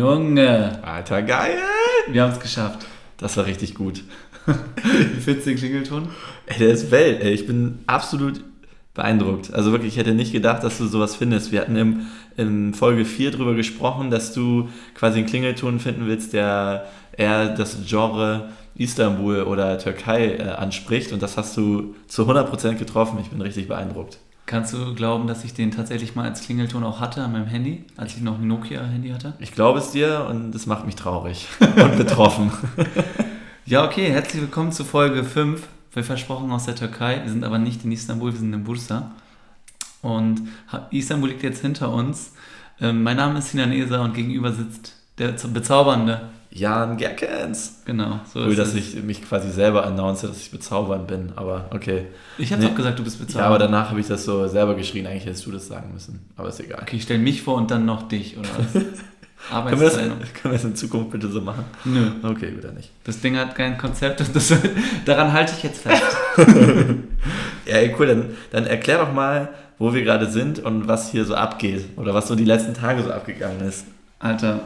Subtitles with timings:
[0.00, 1.58] Junge, Alter, geil!
[2.10, 2.86] wir haben es geschafft.
[3.18, 4.02] Das war richtig gut.
[4.46, 6.08] Wie findest du den Klingelton?
[6.46, 7.32] Ey, der ist Welt, ey.
[7.32, 8.42] Ich bin absolut
[8.94, 9.52] beeindruckt.
[9.52, 11.52] Also wirklich, ich hätte nicht gedacht, dass du sowas findest.
[11.52, 12.06] Wir hatten im,
[12.38, 17.76] in Folge 4 drüber gesprochen, dass du quasi einen Klingelton finden willst, der eher das
[17.86, 21.12] Genre Istanbul oder Türkei äh, anspricht.
[21.12, 23.18] Und das hast du zu 100% getroffen.
[23.20, 24.18] Ich bin richtig beeindruckt.
[24.50, 27.84] Kannst du glauben, dass ich den tatsächlich mal als Klingelton auch hatte an meinem Handy,
[27.96, 29.34] als ich noch ein Nokia-Handy hatte?
[29.38, 32.50] Ich glaube es dir und es macht mich traurig und betroffen.
[33.66, 35.62] Ja, okay, herzlich willkommen zu Folge 5.
[35.92, 37.20] Wir versprochen aus der Türkei.
[37.22, 39.12] Wir sind aber nicht in Istanbul, wir sind in Bursa.
[40.02, 40.48] Und
[40.90, 42.32] Istanbul liegt jetzt hinter uns.
[42.80, 46.22] Ähm, mein Name ist Sinan Eser und gegenüber sitzt der bezaubernde.
[46.52, 47.82] Jan Gerkens.
[47.84, 51.32] Genau, so Cool, dass ich mich quasi selber announce, dass ich bezaubernd bin.
[51.36, 52.06] Aber okay.
[52.38, 52.68] Ich habe Nee.
[52.68, 53.46] doch gesagt, du bist Ja, bezaubernd.
[53.54, 55.06] aber danach habe ich das so selber geschrien.
[55.06, 56.20] Eigentlich hättest du das sagen müssen.
[56.36, 56.80] Aber ist egal.
[56.82, 58.82] Okay, ich stelle mich vor und dann noch dich, oder was?
[59.50, 61.64] Können wir, das, können wir das in Zukunft bitte so machen?
[61.86, 62.90] Nö, Okay, wieder nicht.
[63.04, 64.52] das Ding hat kein Konzept und das,
[65.06, 66.02] daran halte ich jetzt fest.
[67.66, 68.06] Ja, ey, cool.
[68.06, 71.84] Dann, dann erklär doch mal, wo wir gerade sind und was hier so abgeht.
[71.96, 73.86] Oder was so die letzten Tage so abgegangen ist.
[74.18, 74.60] Alter,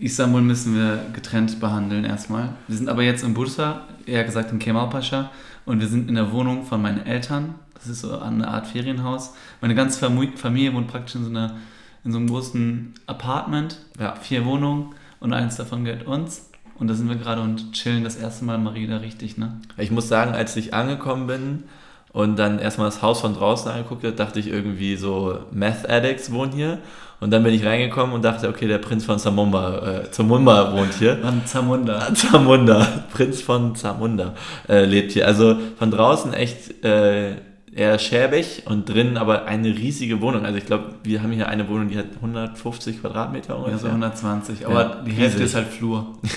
[0.00, 2.50] Istanbul müssen wir getrennt behandeln erstmal.
[2.68, 5.30] Wir sind aber jetzt in Bursa, eher gesagt in Kemalpaşa
[5.66, 7.54] und wir sind in der Wohnung von meinen Eltern.
[7.74, 9.34] Das ist so eine Art Ferienhaus.
[9.60, 11.56] Meine ganze Familie wohnt praktisch in so, einer,
[12.04, 13.78] in so einem großen Apartment.
[13.98, 14.14] Ja.
[14.16, 16.48] Vier Wohnungen und eins davon gehört uns.
[16.78, 19.60] Und da sind wir gerade und chillen das erste Mal mal wieder richtig, ne?
[19.76, 21.64] Ich muss sagen, als ich angekommen bin
[22.12, 26.30] und dann erstmal das Haus von draußen angeguckt habe, dachte ich irgendwie so, Meth Addicts
[26.30, 26.78] wohnen hier.
[27.20, 30.94] Und dann bin ich reingekommen und dachte, okay, der Prinz von Zamunda, äh, Zamunda wohnt
[30.94, 31.18] hier.
[31.24, 32.14] An Zamunda.
[32.14, 34.34] Zamunda, Prinz von Zamunda
[34.68, 35.26] äh, lebt hier.
[35.26, 37.32] Also von draußen echt äh,
[37.74, 40.44] eher schäbig und drinnen aber eine riesige Wohnung.
[40.44, 43.88] Also ich glaube, wir haben hier eine Wohnung, die hat 150 Quadratmeter Ja, so ungefähr.
[43.90, 46.06] 120, aber Ja, die Hälfte ist halt Flur.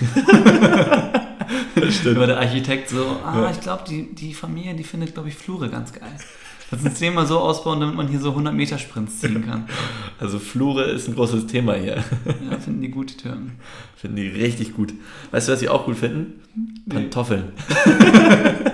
[1.89, 2.19] Stimmt.
[2.19, 3.51] War der Architekt so, ah, Ja.
[3.51, 6.11] ich glaube, die, die Familie, die findet, glaube ich, Flure ganz geil.
[6.71, 9.65] Lass uns den mal so ausbauen, damit man hier so 100 Meter Sprints ziehen kann.
[10.19, 12.03] Also Flure ist ein großes Thema hier.
[12.49, 13.57] Ja, finden die gut, die Türken.
[13.97, 14.93] Finden die richtig gut.
[15.31, 16.41] Weißt du, was sie auch gut finden?
[16.89, 17.51] Pantoffeln.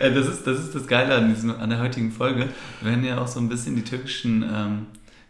[0.00, 2.48] Äh, das, ist, das ist das Geile an, diesem, an der heutigen Folge.
[2.80, 4.86] Wir werden ja auch so ein bisschen die türkischen ähm,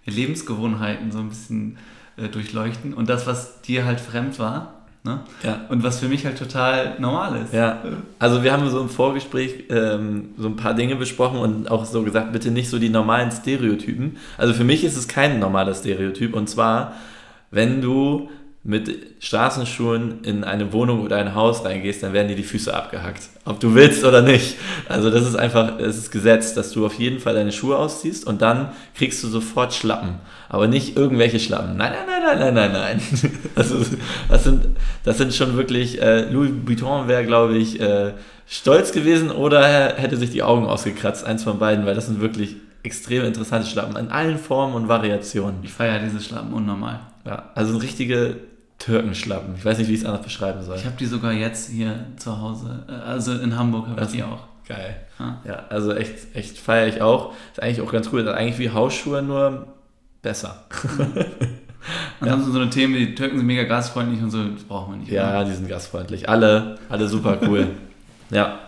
[0.06, 1.77] Lebensgewohnheiten so ein bisschen
[2.17, 2.94] äh, durchleuchten.
[2.94, 5.20] Und das, was dir halt fremd war, ne?
[5.42, 5.60] Ja.
[5.69, 7.53] Und was für mich halt total normal ist.
[7.53, 7.82] Ja,
[8.19, 12.03] also wir haben so im Vorgespräch ähm, so ein paar Dinge besprochen und auch so
[12.03, 14.16] gesagt, bitte nicht so die normalen Stereotypen.
[14.38, 16.94] Also für mich ist es kein normaler Stereotyp und zwar,
[17.50, 18.31] wenn du
[18.66, 23.28] mit Straßenschuhen in eine Wohnung oder ein Haus reingehst, dann werden dir die Füße abgehackt.
[23.44, 24.56] Ob du willst oder nicht.
[24.88, 28.26] Also das ist einfach, es ist Gesetz, dass du auf jeden Fall deine Schuhe ausziehst
[28.26, 30.14] und dann kriegst du sofort Schlappen.
[30.48, 31.76] Aber nicht irgendwelche Schlappen.
[31.76, 33.32] Nein, nein, nein, nein, nein, nein, nein.
[33.54, 33.84] Also
[34.30, 34.66] das sind,
[35.04, 38.14] das sind schon wirklich, äh, Louis Vuitton wäre, glaube ich, äh,
[38.46, 42.22] stolz gewesen oder er hätte sich die Augen ausgekratzt, eins von beiden, weil das sind
[42.22, 45.56] wirklich extrem interessante Schlappen in allen Formen und Variationen.
[45.62, 47.00] Ich feiere diese Schlappen unnormal.
[47.26, 48.36] Ja, also richtige
[48.79, 49.55] Türkenschlappen.
[49.57, 50.77] Ich weiß nicht, wie ich es anders beschreiben soll.
[50.77, 54.23] Ich habe die sogar jetzt hier zu Hause, äh, also in Hamburg habe ich die
[54.23, 54.41] auch.
[54.67, 54.97] Geil.
[55.19, 55.41] Ja.
[55.45, 57.35] Ja, also echt, echt feiere ich auch.
[57.53, 58.25] Ist eigentlich auch ganz cool.
[58.25, 59.67] Das ist eigentlich wie Hausschuhe, nur
[60.23, 60.65] besser.
[62.21, 65.12] Ansonsten so eine Themen, die Türken sind mega gastfreundlich und so, das brauchen wir nicht.
[65.12, 66.29] Ja, die sind gastfreundlich.
[66.29, 67.69] Alle, alle super cool.
[68.31, 68.59] ja.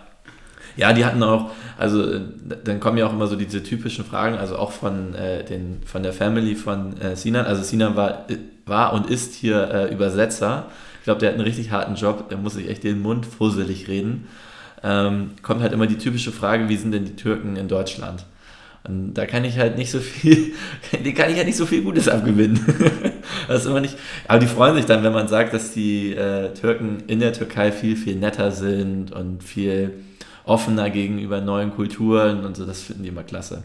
[0.77, 2.21] Ja, die hatten auch, also äh,
[2.63, 6.03] dann kommen ja auch immer so diese typischen Fragen, also auch von, äh, den, von
[6.03, 7.45] der Family von äh, Sinan.
[7.45, 10.67] Also Sinan war, äh, war und ist hier äh, Übersetzer.
[10.99, 13.87] Ich glaube, der hat einen richtig harten Job, der muss sich echt den Mund fusselig
[13.87, 14.27] reden.
[14.83, 18.25] Ähm, kommt halt immer die typische Frage, wie sind denn die Türken in Deutschland?
[18.87, 20.53] Und da kann ich halt nicht so viel,
[21.03, 22.59] die kann ich halt nicht so viel Gutes abgewinnen.
[23.47, 26.53] das ist immer nicht, aber die freuen sich dann, wenn man sagt, dass die äh,
[26.53, 29.93] Türken in der Türkei viel, viel netter sind und viel
[30.47, 33.63] offener gegenüber neuen Kulturen und so, das finden die immer klasse.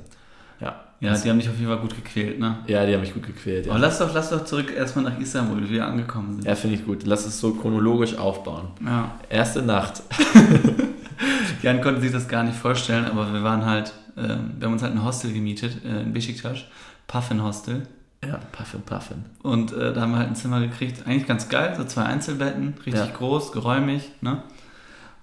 [0.61, 0.76] Ja.
[1.00, 2.58] Ja, die haben dich auf jeden Fall gut gequält, ne?
[2.69, 3.67] Ja, die haben mich gut gequält.
[3.67, 6.44] Aber Ja, lass doch, lass doch zurück erstmal nach Istanbul, wie wir angekommen sind.
[6.44, 7.05] ja finde ich gut.
[7.05, 8.69] Lass es so chronologisch aufbauen.
[8.87, 9.11] Ja.
[9.29, 10.02] Erste Nacht.
[11.62, 14.82] Jan konnte sich das gar nicht vorstellen, aber wir waren halt, ähm, wir haben uns
[14.82, 16.58] halt ein Hostel gemietet äh, in Besiktas,
[17.06, 17.87] Puffin Hostel.
[18.25, 19.25] Ja, Puffin, Puffin.
[19.43, 22.75] Und äh, da haben wir halt ein Zimmer gekriegt, eigentlich ganz geil, so zwei Einzelbetten,
[22.87, 23.17] richtig Ja.
[23.17, 24.11] groß, geräumig.
[24.20, 24.43] Ne?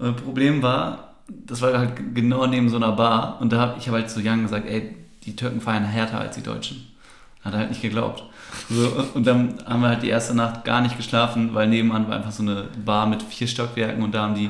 [0.01, 1.08] Äh, Problem war,
[1.45, 4.21] das war halt genau neben so einer Bar und da habe ich hab halt zu
[4.21, 6.87] Jan gesagt, ey, die Türken feiern härter als die Deutschen.
[7.43, 8.23] Hat er halt nicht geglaubt.
[8.69, 12.17] So, und dann haben wir halt die erste Nacht gar nicht geschlafen, weil nebenan war
[12.17, 14.49] einfach so eine Bar mit vier Stockwerken und da haben die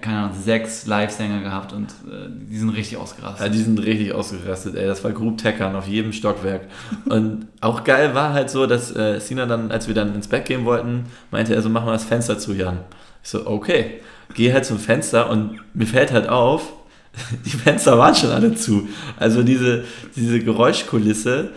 [0.00, 3.46] keine Ahnung, sechs Live-Sänger gehabt und äh, die sind richtig ausgerastet.
[3.46, 4.86] Ja, die sind richtig ausgerastet, ey.
[4.86, 6.62] Das war Group Teckern auf jedem Stockwerk.
[7.04, 10.46] Und auch geil war halt so, dass äh, Sina dann, als wir dann ins Bett
[10.46, 12.78] gehen wollten, meinte er so, mach mal das Fenster zu, Jan.
[13.22, 14.00] Ich so, okay.
[14.34, 16.72] Geh halt zum Fenster und mir fällt halt auf,
[17.44, 18.88] die Fenster waren schon alle zu.
[19.18, 19.84] Also diese,
[20.14, 21.50] diese Geräuschkulisse,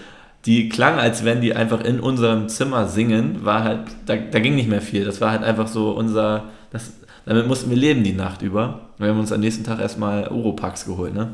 [0.46, 4.56] die klang, als wenn die einfach in unserem Zimmer singen, war halt, da, da ging
[4.56, 5.04] nicht mehr viel.
[5.04, 6.94] Das war halt einfach so unser, das,
[7.26, 8.82] damit mussten wir leben die Nacht über.
[8.98, 11.30] Wir haben uns am nächsten Tag erstmal Oropax geholt, ne?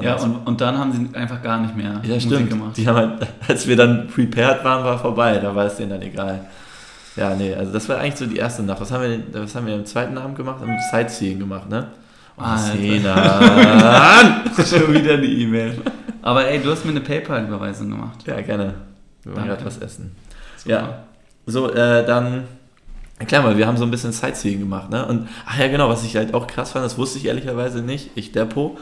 [0.00, 2.50] Ja, und, und dann haben sie einfach gar nicht mehr ja, Musik stimmt.
[2.50, 2.76] gemacht.
[2.76, 5.38] Die haben halt, als wir dann prepared waren, war vorbei.
[5.38, 6.46] Da war es denen dann egal.
[7.16, 8.80] Ja, nee, also das war eigentlich so die erste Nacht.
[8.80, 10.60] Was haben wir, was haben wir am zweiten Abend gemacht?
[10.60, 11.88] Haben wir Sightseeing gemacht, ne?
[12.36, 12.42] Oh,
[14.62, 15.80] Schon wieder eine E-Mail.
[16.20, 18.18] Aber ey, du hast mir eine PayPal-Überweisung gemacht.
[18.26, 18.74] Ja, gerne.
[19.22, 20.14] Wir wollen gerade was essen.
[20.58, 20.70] Super.
[20.70, 21.04] Ja.
[21.46, 22.44] So, äh, dann
[23.24, 25.06] Klar, weil wir haben so ein bisschen Sightseeing gemacht, ne?
[25.06, 28.10] Und, ach ja, genau, was ich halt auch krass fand, das wusste ich ehrlicherweise nicht,
[28.14, 28.76] ich Depo.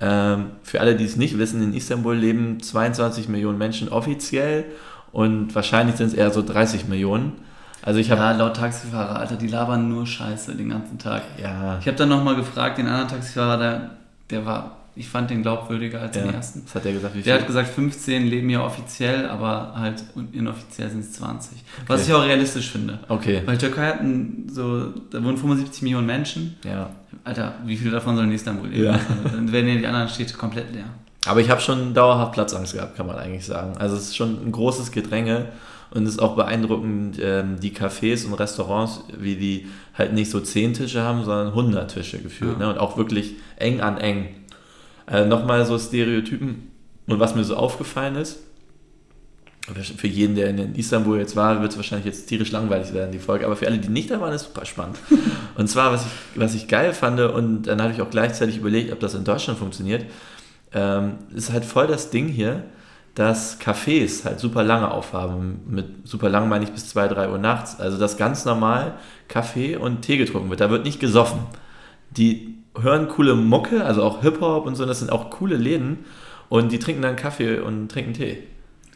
[0.00, 4.64] Ähm, für alle, die es nicht wissen, in Istanbul leben 22 Millionen Menschen offiziell
[5.12, 7.32] und wahrscheinlich sind es eher so 30 Millionen.
[7.86, 11.22] Also ich habe ja, laut Taxifahrer, Alter, die labern nur Scheiße den ganzen Tag.
[11.40, 11.78] Ja.
[11.80, 13.90] Ich habe dann nochmal gefragt, den anderen Taxifahrer, der,
[14.28, 16.22] der war, ich fand den glaubwürdiger als ja.
[16.22, 16.62] den ersten.
[16.66, 17.14] Was hat der gesagt?
[17.14, 20.02] Wie der hat gesagt, 15 leben hier offiziell, aber halt
[20.32, 21.52] inoffiziell sind es 20.
[21.52, 21.62] Okay.
[21.86, 22.98] Was ich auch realistisch finde.
[23.06, 23.42] Okay.
[23.46, 24.00] Weil Türkei hat
[24.50, 26.56] so, da wohnen 75 Millionen Menschen.
[26.64, 26.90] Ja.
[27.22, 28.84] Alter, wie viele davon sollen in Istanbul leben?
[28.84, 28.98] Ja.
[29.22, 30.86] Also, dann werden ja die anderen Städte komplett leer.
[31.24, 33.76] Aber ich habe schon dauerhaft Platzangst gehabt, kann man eigentlich sagen.
[33.78, 35.46] Also es ist schon ein großes Gedränge
[35.90, 40.40] und es ist auch beeindruckend, ähm, die Cafés und Restaurants, wie die halt nicht so
[40.40, 42.60] 10 Tische haben, sondern 100 Tische gefühlt.
[42.60, 42.66] Ja.
[42.66, 42.70] Ne?
[42.70, 44.28] Und auch wirklich eng an eng.
[45.08, 46.70] Äh, Nochmal so Stereotypen.
[47.06, 48.40] Und was mir so aufgefallen ist,
[49.96, 53.18] für jeden, der in Istanbul jetzt war, wird es wahrscheinlich jetzt tierisch langweilig werden, die
[53.18, 53.46] Folge.
[53.46, 54.96] Aber für alle, die nicht da waren, ist super spannend.
[55.56, 58.92] Und zwar, was ich, was ich geil fand, und dann habe ich auch gleichzeitig überlegt,
[58.92, 60.04] ob das in Deutschland funktioniert,
[60.72, 62.64] ähm, ist halt voll das Ding hier,
[63.16, 65.60] dass Cafés halt super lange aufhaben.
[65.66, 67.80] Mit super lang meine ich bis 2, 3 Uhr nachts.
[67.80, 68.94] Also dass ganz normal
[69.26, 70.60] Kaffee und Tee getrunken wird.
[70.60, 71.40] Da wird nicht gesoffen.
[72.10, 76.04] Die hören coole Mucke, also auch Hip-Hop und so, das sind auch coole Läden.
[76.50, 78.42] Und die trinken dann Kaffee und trinken Tee.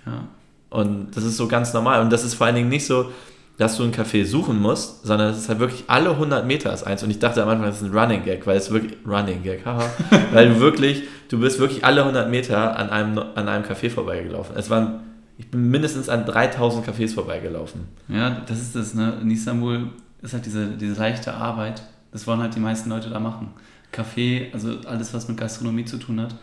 [0.04, 0.24] Ja.
[0.68, 2.02] Und das ist so ganz normal.
[2.02, 3.10] Und das ist vor allen Dingen nicht so,
[3.60, 6.82] dass du einen Café suchen musst, sondern es ist halt wirklich alle 100 Meter ist
[6.84, 7.02] eins.
[7.02, 9.66] Und ich dachte am Anfang, das ist ein Running Gag, weil es wirklich Running Gag,
[9.66, 9.84] haha,
[10.32, 14.56] weil du wirklich, du bist wirklich alle 100 Meter an einem, an einem Café vorbeigelaufen.
[14.56, 15.00] Es waren,
[15.36, 17.82] ich bin mindestens an 3000 Cafés vorbeigelaufen.
[18.08, 19.18] Ja, das ist das, ne?
[19.20, 19.90] In Istanbul
[20.22, 21.82] ist halt diese, diese leichte Arbeit.
[22.12, 23.48] Das wollen halt die meisten Leute da machen.
[23.92, 26.34] Kaffee, also alles, was mit Gastronomie zu tun hat,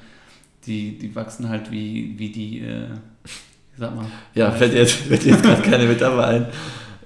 [0.68, 2.90] die, die wachsen halt wie, wie die, äh,
[3.76, 4.06] sag mal.
[4.36, 6.46] Ja, fällt jetzt, fällt jetzt gerade keine Metapher ein.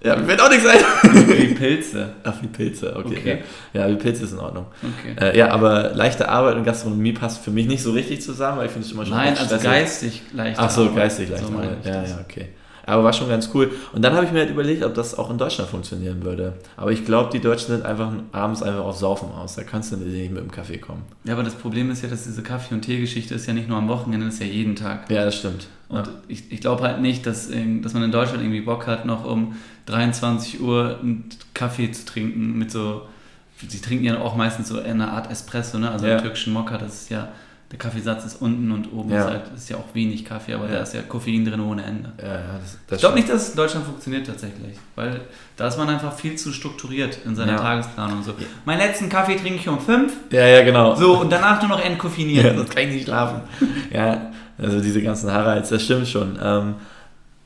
[0.03, 0.79] Ja, mir wird auch nichts ein.
[1.27, 2.13] Wie Pilze.
[2.23, 3.17] Ach, wie Pilze, okay.
[3.19, 3.43] okay.
[3.73, 3.81] Ja.
[3.81, 4.65] ja, wie Pilze ist in Ordnung.
[4.81, 5.15] Okay.
[5.19, 8.65] Äh, ja, aber leichte Arbeit und Gastronomie passt für mich nicht so richtig zusammen, weil
[8.65, 11.85] ich finde es immer schon Nein, also geistig leichte Ach so, geistig leichte so Arbeit.
[11.85, 12.49] Ja, ja, okay.
[12.85, 13.71] Aber war schon ganz cool.
[13.93, 16.53] Und dann habe ich mir halt überlegt, ob das auch in Deutschland funktionieren würde.
[16.77, 19.55] Aber ich glaube, die Deutschen sind einfach abends einfach auf Saufen aus.
[19.55, 21.03] Da kannst du nicht mit dem Kaffee kommen.
[21.23, 23.77] Ja, aber das Problem ist ja, dass diese Kaffee- und Tee-Geschichte ist ja nicht nur
[23.77, 25.09] am Wochenende, das ist ja jeden Tag.
[25.09, 25.67] Ja, das stimmt.
[25.89, 26.13] Und ja.
[26.27, 29.55] ich, ich glaube halt nicht, dass, dass man in Deutschland irgendwie Bock hat, noch um
[29.87, 33.03] 23 Uhr einen Kaffee zu trinken mit so.
[33.67, 35.91] Sie trinken ja auch meistens so eine Art Espresso, ne?
[35.91, 36.13] also ja.
[36.13, 37.27] einen türkischen Mokka, das ist ja
[37.71, 39.19] der Kaffeesatz ist unten und oben ja.
[39.19, 40.75] ist, halt, ist ja auch wenig Kaffee, aber ja.
[40.75, 42.11] da ist ja Koffein drin ohne Ende.
[42.21, 45.21] Ja, das, das ich glaube nicht, dass es in Deutschland funktioniert tatsächlich, weil
[45.55, 48.23] da ist man einfach viel zu strukturiert in seiner Tagesplanung.
[48.23, 48.33] So.
[48.65, 50.13] Meinen letzten Kaffee trinke ich um fünf.
[50.31, 50.95] Ja, ja, genau.
[50.95, 52.47] So, und danach nur noch entkoffinieren.
[52.47, 53.41] Ja, sonst kann ich nicht schlafen.
[53.93, 56.37] ja, also diese ganzen Highlights, das stimmt schon.
[56.43, 56.75] Ähm,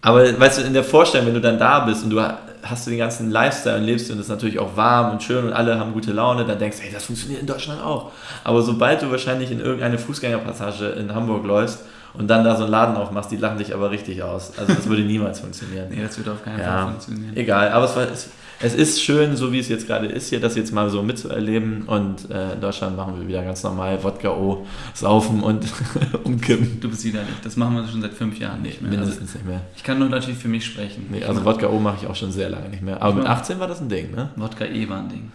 [0.01, 2.19] aber weißt du, in der Vorstellung, wenn du dann da bist und du
[2.65, 5.45] hast du den ganzen Lifestyle und lebst und es ist natürlich auch warm und schön
[5.45, 8.11] und alle haben gute Laune, dann denkst du, hey, das funktioniert in Deutschland auch.
[8.43, 11.81] Aber sobald du wahrscheinlich in irgendeine Fußgängerpassage in Hamburg läufst
[12.13, 14.57] und dann da so einen Laden aufmachst, die lachen dich aber richtig aus.
[14.57, 15.89] Also das würde niemals funktionieren.
[15.89, 17.37] nee, das würde auf keinen ja, Fall funktionieren.
[17.37, 18.29] Egal, aber es war, es,
[18.65, 21.83] es ist schön, so wie es jetzt gerade ist, hier das jetzt mal so mitzuerleben.
[21.83, 25.65] Und äh, in Deutschland machen wir wieder ganz normal Wodka O, saufen und
[26.23, 26.79] umkippen.
[26.79, 27.45] Du bist wieder nicht.
[27.45, 28.89] Das machen wir schon seit fünf Jahren nicht mehr.
[28.89, 29.61] Mindestens also, nicht mehr.
[29.75, 31.05] Ich kann nur natürlich für mich sprechen.
[31.11, 33.01] Nee, also Wodka O mache ich auch schon sehr lange nicht mehr.
[33.01, 34.29] Aber mit 18 war das ein Ding, ne?
[34.35, 35.31] Wodka E war ein Ding.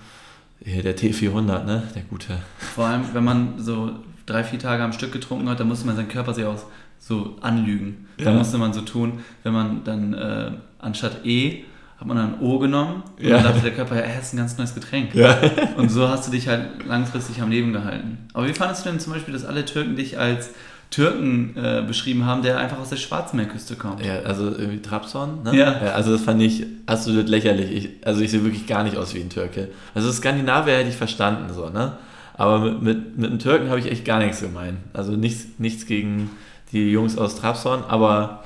[0.67, 1.85] Der T400, ne?
[1.95, 2.39] Der gute.
[2.75, 3.93] Vor allem, wenn man so
[4.27, 6.63] drei, vier Tage am Stück getrunken hat, dann musste man seinen Körper sich auch
[6.99, 8.09] so anlügen.
[8.19, 8.27] Ja.
[8.27, 11.65] Da musste man so tun, wenn man dann äh, anstatt E
[12.01, 13.37] hat man dann O genommen und ja.
[13.37, 15.15] dann dachte der Körper, ja, er ist ein ganz neues Getränk.
[15.15, 15.39] Ja.
[15.77, 18.17] Und so hast du dich halt langfristig am Leben gehalten.
[18.33, 20.51] Aber wie fandest du denn zum Beispiel, dass alle Türken dich als
[20.89, 24.05] Türken äh, beschrieben haben, der einfach aus der Schwarzmeerküste kommt.
[24.05, 25.57] Ja, also irgendwie Trabzon, ne?
[25.57, 25.73] Ja.
[25.93, 27.71] Also das fand ich absolut lächerlich.
[27.71, 29.69] Ich, also ich sehe wirklich gar nicht aus wie ein Türke.
[29.95, 31.93] Also Skandinavier hätte ich verstanden, so, ne?
[32.35, 34.79] Aber mit, mit, mit einem Türken habe ich echt gar nichts gemeint.
[34.93, 36.31] Also nichts, nichts gegen
[36.73, 38.43] die Jungs aus Trabzon, aber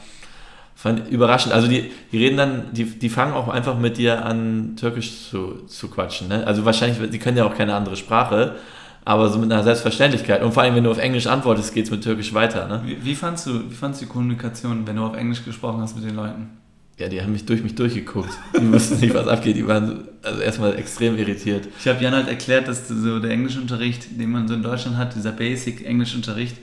[0.84, 1.54] fand überraschend.
[1.54, 5.64] Also die, die reden dann, die, die fangen auch einfach mit dir an, Türkisch zu,
[5.66, 6.28] zu quatschen.
[6.28, 6.46] Ne?
[6.46, 8.56] Also wahrscheinlich, die können ja auch keine andere Sprache,
[9.02, 10.42] aber so mit einer Selbstverständlichkeit.
[10.42, 12.68] Und vor allem, wenn du auf Englisch antwortest, geht es mit Türkisch weiter.
[12.68, 12.82] Ne?
[12.84, 15.96] Wie, wie, fandst du, wie fandst du die Kommunikation, wenn du auf Englisch gesprochen hast
[15.96, 16.50] mit den Leuten?
[16.98, 18.36] Ja, die haben mich durch mich durchgeguckt.
[18.60, 19.56] Die wussten nicht, was abgeht.
[19.56, 21.66] Die waren also erstmal extrem irritiert.
[21.80, 25.14] Ich habe Jan halt erklärt, dass so der Englischunterricht, den man so in Deutschland hat,
[25.14, 26.58] dieser Basic Englischunterricht,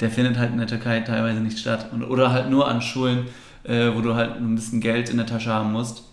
[0.00, 1.90] der findet halt in der Türkei teilweise nicht statt.
[1.92, 3.26] Und, oder halt nur an Schulen,
[3.64, 6.04] äh, wo du halt ein bisschen Geld in der Tasche haben musst.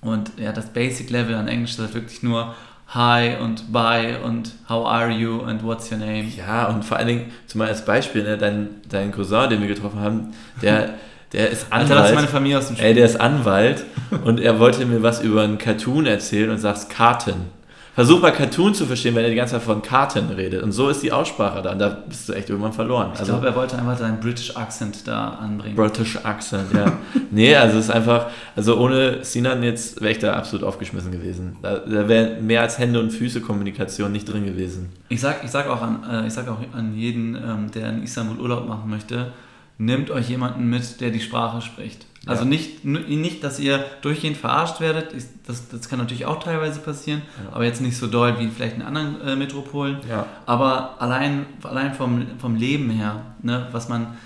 [0.00, 2.54] Und ja, das Basic Level an Englisch ist halt wirklich nur
[2.88, 6.24] Hi und Bye und How are you and what's your name.
[6.36, 10.00] Ja, und vor allen Dingen, zumal als Beispiel, ne, dein, dein Cousin, den wir getroffen
[10.00, 10.94] haben, der,
[11.32, 12.00] der ist Anwalt.
[12.00, 12.88] Alter, meine Familie aus dem Spiel.
[12.88, 13.84] Ey, der ist Anwalt
[14.24, 17.46] und er wollte mir was über einen Cartoon erzählen und sagst Karten.
[17.94, 20.62] Versuch mal Cartoon zu verstehen, wenn er die ganze Zeit von Karten redet.
[20.62, 21.72] Und so ist die Aussprache da.
[21.72, 23.10] Und da bist du echt irgendwann verloren.
[23.12, 25.76] Ich also, glaube, er wollte einfach seinen British Accent da anbringen.
[25.76, 26.92] British Accent, ja.
[27.30, 31.58] nee, also es ist einfach, also ohne Sinan jetzt wäre ich da absolut aufgeschmissen gewesen.
[31.60, 34.88] Da, da wäre mehr als Hände und Füße Kommunikation nicht drin gewesen.
[35.10, 38.02] Ich sag, ich sag auch an, äh, ich sag auch an jeden, ähm, der in
[38.02, 39.32] Istanbul Urlaub machen möchte,
[39.76, 42.06] nehmt euch jemanden mit, der die Sprache spricht.
[42.26, 42.48] Also ja.
[42.48, 45.12] nicht, nicht, dass ihr durchgehend verarscht werdet,
[45.46, 47.56] das, das kann natürlich auch teilweise passieren, ja.
[47.56, 49.96] aber jetzt nicht so doll wie vielleicht in anderen äh, Metropolen.
[50.08, 50.26] Ja.
[50.46, 54.18] Aber allein, allein vom, vom Leben her, ne, was man,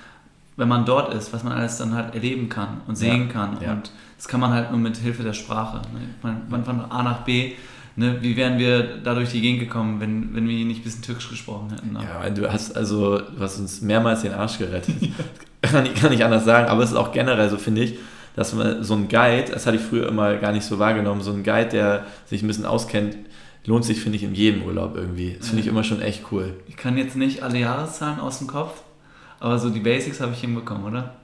[0.56, 3.56] wenn man dort ist, was man alles dann halt erleben kann und sehen kann.
[3.56, 5.78] Und das kann man halt nur mit Hilfe der Sprache.
[5.92, 6.00] Ne?
[6.22, 7.54] Man, man von A nach B
[7.98, 11.00] Ne, wie wären wir da durch die Gegend gekommen, wenn, wenn wir nicht ein bisschen
[11.00, 11.94] Türkisch gesprochen hätten?
[11.94, 12.00] Ne?
[12.04, 14.96] Ja, du hast also, du hast uns mehrmals den Arsch gerettet.
[15.62, 17.98] kann, ich, kann ich anders sagen, aber es ist auch generell so, finde ich,
[18.34, 21.32] dass man so ein Guide, das hatte ich früher immer gar nicht so wahrgenommen, so
[21.32, 23.16] ein Guide, der sich ein bisschen auskennt,
[23.64, 25.36] lohnt sich, finde ich, in jedem Urlaub irgendwie.
[25.38, 26.54] Das finde ich immer schon echt cool.
[26.68, 28.82] Ich kann jetzt nicht alle Jahreszahlen aus dem Kopf,
[29.40, 31.14] aber so die Basics habe ich hinbekommen, oder?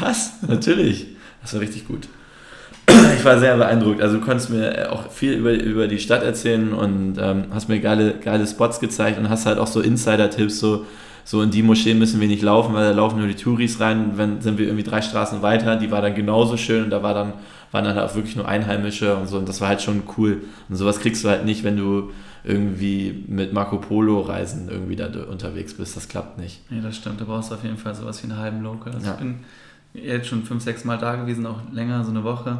[0.00, 0.42] Was?
[0.42, 1.06] Natürlich.
[1.42, 2.08] Das war richtig gut
[3.18, 4.00] ich war sehr beeindruckt.
[4.00, 7.80] Also du konntest mir auch viel über, über die Stadt erzählen und ähm, hast mir
[7.80, 10.86] geile, geile Spots gezeigt und hast halt auch so Insider-Tipps, so,
[11.24, 14.12] so in die Moschee müssen wir nicht laufen, weil da laufen nur die Touris rein.
[14.16, 17.14] Wenn sind wir irgendwie drei Straßen weiter, die war dann genauso schön und da war
[17.14, 17.32] dann,
[17.72, 19.38] waren dann auch wirklich nur Einheimische und so.
[19.38, 20.42] Und das war halt schon cool.
[20.68, 22.10] Und sowas kriegst du halt nicht, wenn du
[22.44, 25.96] irgendwie mit Marco Polo Reisen irgendwie da unterwegs bist.
[25.96, 26.60] Das klappt nicht.
[26.68, 27.20] Ja, das stimmt.
[27.20, 28.92] Da brauchst du auf jeden Fall sowas wie einen halben Local.
[28.92, 29.12] Also ja.
[29.14, 29.36] Ich bin
[29.94, 32.58] jetzt schon fünf, sechs Mal da gewesen, auch länger, so eine Woche.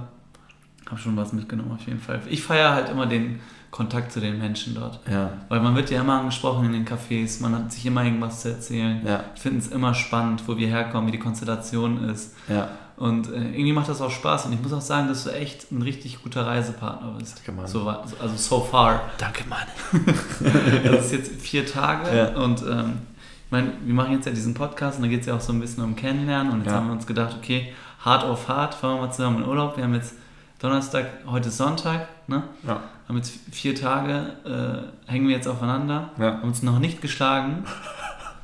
[0.88, 2.21] Habe schon was mitgenommen auf jeden Fall.
[2.30, 3.40] Ich feiere halt immer den
[3.74, 5.00] Kontakt zu den Menschen dort.
[5.10, 5.32] Ja.
[5.48, 8.50] Weil man wird ja immer angesprochen in den Cafés, man hat sich immer irgendwas zu
[8.50, 9.04] erzählen.
[9.04, 9.24] Ja.
[9.34, 12.36] Ich finde es immer spannend, wo wir herkommen, wie die Konstellation ist.
[12.48, 12.68] Ja.
[12.96, 14.46] Und äh, irgendwie macht das auch Spaß.
[14.46, 17.38] Und ich muss auch sagen, dass du echt ein richtig guter Reisepartner bist.
[17.38, 17.66] Danke, Mann.
[17.66, 19.10] So, also so far.
[19.18, 19.66] Danke, Mann.
[20.84, 22.28] das ist jetzt vier Tage ja.
[22.40, 22.98] und ähm,
[23.46, 25.52] ich meine, wir machen jetzt ja diesen Podcast und da geht es ja auch so
[25.52, 26.52] ein bisschen um Kennenlernen.
[26.52, 26.76] Und jetzt ja.
[26.76, 27.72] haben wir uns gedacht, okay,
[28.04, 29.76] hart auf hart, fahren wir mal zusammen in Urlaub.
[29.76, 30.14] Wir haben jetzt
[30.60, 32.44] Donnerstag, heute Sonntag, ne?
[32.64, 32.80] Ja.
[33.08, 36.32] Haben jetzt vier Tage, äh, hängen wir jetzt aufeinander, ja.
[36.32, 37.64] haben uns noch nicht geschlagen.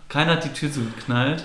[0.09, 1.45] Keiner hat die Tür zugeknallt.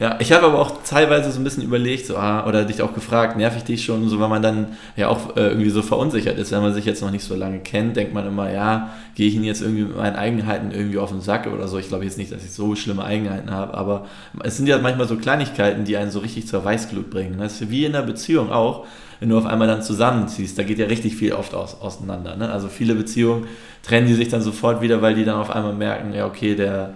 [0.00, 2.94] Ja, ich habe aber auch teilweise so ein bisschen überlegt, so, ah, oder dich auch
[2.94, 6.36] gefragt, nerv ich dich schon, so, weil man dann ja auch äh, irgendwie so verunsichert
[6.36, 9.28] ist, wenn man sich jetzt noch nicht so lange kennt, denkt man immer, ja, gehe
[9.28, 11.78] ich ihn jetzt irgendwie mit meinen Eigenheiten irgendwie auf den Sack oder so.
[11.78, 14.06] Ich glaube jetzt nicht, dass ich so schlimme Eigenheiten habe, aber
[14.42, 17.38] es sind ja manchmal so Kleinigkeiten, die einen so richtig zur Weißglut bringen.
[17.38, 18.86] Das ist wie in einer Beziehung auch
[19.24, 22.36] wenn du auf einmal dann zusammenziehst, da geht ja richtig viel oft aus, auseinander.
[22.36, 22.52] Ne?
[22.52, 23.46] Also viele Beziehungen
[23.82, 26.92] trennen die sich dann sofort wieder, weil die dann auf einmal merken, ja okay, der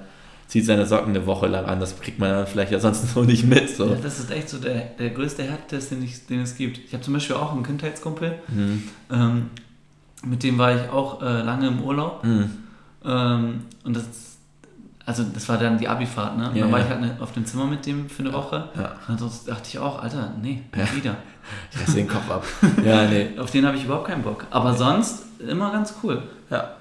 [0.47, 3.25] zieht seine Socken eine Woche lang an, das kriegt man dann vielleicht ja sonst so
[3.25, 3.71] nicht mit.
[3.71, 3.87] So.
[3.87, 6.77] Ja, das ist echt so der, der größte Härtetest, den, den es gibt.
[6.77, 8.83] Ich habe zum Beispiel auch einen Kindheitskumpel, mhm.
[9.11, 9.47] ähm,
[10.23, 12.25] mit dem war ich auch äh, lange im Urlaub.
[12.25, 12.51] Mhm.
[13.07, 14.05] Ähm, und das
[15.09, 16.51] also das war dann die Abifahrt, ne?
[16.51, 16.85] Und ja, dann war ja.
[16.85, 18.69] ich halt auf dem Zimmer mit dem für eine Woche.
[18.77, 18.93] Ja.
[19.09, 20.63] Und dann dachte ich auch, Alter, nee,
[20.95, 21.17] wieder.
[21.73, 22.45] Ich lasse den Kopf ab.
[22.85, 23.31] ja, nee.
[23.39, 24.45] Auf den habe ich überhaupt keinen Bock.
[24.51, 26.23] Aber sonst immer ganz cool.
[26.51, 26.73] Ja.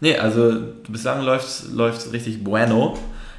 [0.00, 0.52] Nee, also
[0.88, 2.98] bislang läuft es richtig bueno.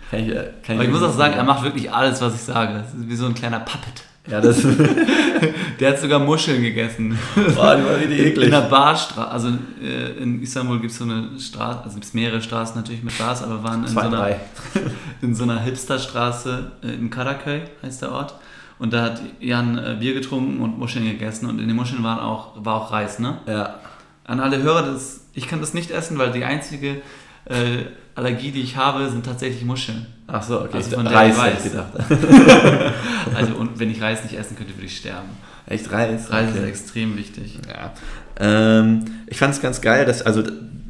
[0.09, 0.33] Kann ich,
[0.63, 2.75] kann Aber ich muss auch sagen, er macht wirklich alles, was ich sage.
[2.75, 4.03] Das ist wie so ein kleiner Puppet.
[4.27, 4.61] Ja, das.
[5.79, 7.17] der hat sogar Muscheln gegessen.
[7.35, 8.45] Boah, die war richtig eklig.
[8.45, 9.47] In der Barstraße, also
[9.81, 13.41] äh, in Istanbul gibt es so eine Straße, also gibt mehrere Straßen natürlich mit Bars,
[13.41, 14.39] aber wir waren in, Zwei, so, einer, drei.
[15.21, 18.35] in so einer Hipsterstraße äh, in Karaköy, heißt der Ort.
[18.77, 22.19] Und da hat Jan äh, Bier getrunken und Muscheln gegessen und in den Muscheln waren
[22.19, 23.39] auch, war auch Reis, ne?
[23.47, 23.75] Ja.
[24.23, 27.01] An alle Hörer, das, ich kann das nicht essen, weil die einzige
[27.45, 30.05] äh, Allergie, die ich habe, sind tatsächlich Muscheln.
[30.27, 30.77] Ach so, okay.
[30.77, 31.65] Also von der Reis ich weiß.
[31.65, 31.91] ich gedacht.
[33.35, 35.29] Also und wenn ich Reis nicht essen könnte, würde ich sterben.
[35.67, 36.31] Echt Reis?
[36.31, 36.67] Reis ist Okay.
[36.67, 37.59] extrem wichtig.
[37.67, 37.93] Ja.
[38.39, 40.43] Ähm, ich fand es ganz geil, dass, also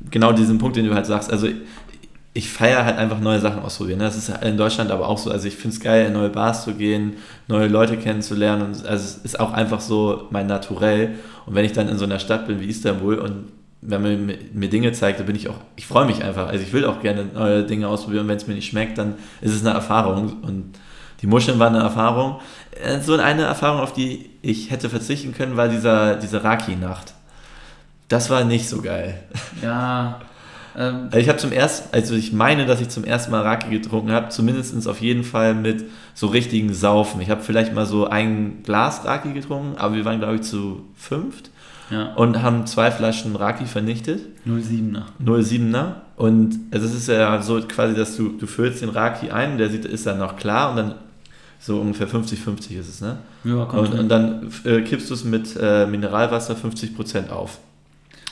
[0.10, 1.48] genau diesen Punkt, den du halt sagst, also
[2.34, 4.00] ich feiere halt einfach neue Sachen ausprobieren.
[4.00, 4.06] ne?
[4.06, 5.30] Das ist in Deutschland aber auch so.
[5.30, 7.14] Also ich finde es geil, in neue Bars zu gehen,
[7.48, 8.64] neue Leute kennenzulernen.
[8.68, 11.16] Und also es ist auch einfach so mein Naturell.
[11.46, 13.50] Und wenn ich dann in so einer Stadt bin wie Istanbul und
[13.82, 16.48] wenn man mir, Dinge zeigt, dann bin ich auch, ich freue mich einfach.
[16.48, 18.28] Also ich will auch gerne neue Dinge ausprobieren.
[18.28, 20.44] Wenn es mir nicht schmeckt, dann ist es eine Erfahrung.
[20.44, 20.76] Und
[21.22, 22.40] die Muscheln waren eine Erfahrung.
[22.84, 27.14] Äh, So eine Erfahrung, auf die ich hätte verzichten können, war dieser, diese Raki-Nacht.
[28.08, 29.20] Das war nicht so geil.
[29.64, 30.22] Ja.
[30.78, 33.70] Ähm, Also ich habe zum ersten, also ich meine, dass ich zum ersten Mal Raki
[33.70, 37.20] getrunken habe, zumindest auf jeden Fall mit so richtigen Saufen.
[37.22, 40.86] Ich habe vielleicht mal so ein Glas Raki getrunken, aber wir waren glaube ich zu
[40.96, 41.50] fünft
[41.92, 42.14] ja.
[42.16, 45.04] und haben zwei Flaschen Raki vernichtet, 07er.
[45.24, 45.94] 07er.
[46.16, 49.70] Und also es ist ja so quasi, dass du, du füllst den Raki ein, der
[49.70, 50.96] sieht, ist dann noch klar und dann
[51.60, 53.18] so ungefähr 50-50 ist es, ne?
[53.44, 57.60] Ja, kommt Und, und dann äh, kippst du es mit äh, Mineralwasser 50% auf.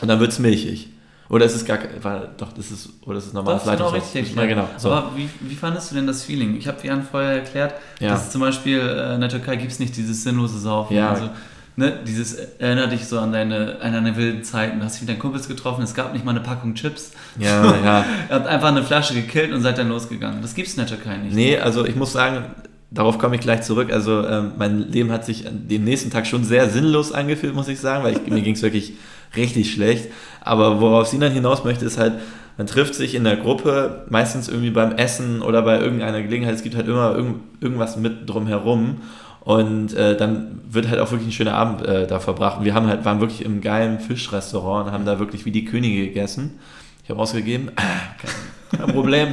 [0.02, 0.90] Und dann wird es milchig.
[1.30, 3.92] Oder ist es gar war, doch, das ist, oder ist es normales Das ist genau
[3.92, 4.20] Leitungswasser?
[4.20, 4.68] richtig Ja, genau.
[4.78, 4.92] So.
[4.92, 6.58] Aber wie, wie fandest du denn das Feeling?
[6.58, 8.10] Ich habe Jan vorher erklärt, Ja.
[8.10, 10.96] dass zum Beispiel äh, in der Türkei gibt es nicht dieses sinnlose Saufen.
[10.98, 11.12] Ja.
[11.12, 11.30] Also,
[11.80, 14.80] ne, dieses erinnert dich so an deine, an deine wilden Zeiten.
[14.80, 17.12] Du hast dich mit deinen Kumpels getroffen, es gab nicht mal eine Packung Chips.
[17.40, 18.06] Ja, ja.
[18.30, 20.42] Ihr habt einfach eine Flasche gekillt und seid dann losgegangen.
[20.42, 21.34] Das gibt es in der Türkei nicht.
[21.34, 22.44] Nee, also ich muss sagen,
[22.92, 23.92] darauf komme ich gleich zurück.
[23.92, 27.80] Also ähm, mein Leben hat sich dem nächsten Tag schon sehr sinnlos angefühlt, muss ich
[27.80, 28.94] sagen, weil ich, mir ging es wirklich
[29.36, 30.10] richtig schlecht.
[30.42, 32.14] Aber worauf Sinan hinaus möchte, ist halt,
[32.58, 36.56] man trifft sich in der Gruppe, meistens irgendwie beim Essen oder bei irgendeiner Gelegenheit.
[36.56, 38.98] Es gibt halt immer irgend, irgendwas mit drumherum.
[39.42, 42.60] Und äh, dann wird halt auch wirklich ein schöner Abend äh, da verbracht.
[42.60, 45.66] Und wir haben halt, waren wirklich im geilen Fischrestaurant und haben da wirklich wie die
[45.66, 46.60] Könige gegessen.
[47.04, 49.30] Ich habe ausgegeben, kein, kein Problem,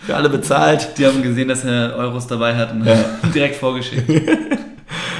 [0.00, 0.98] für alle bezahlt.
[0.98, 2.96] Die haben gesehen, dass er Euros dabei hat und Ja.
[3.34, 4.10] direkt vorgeschickt.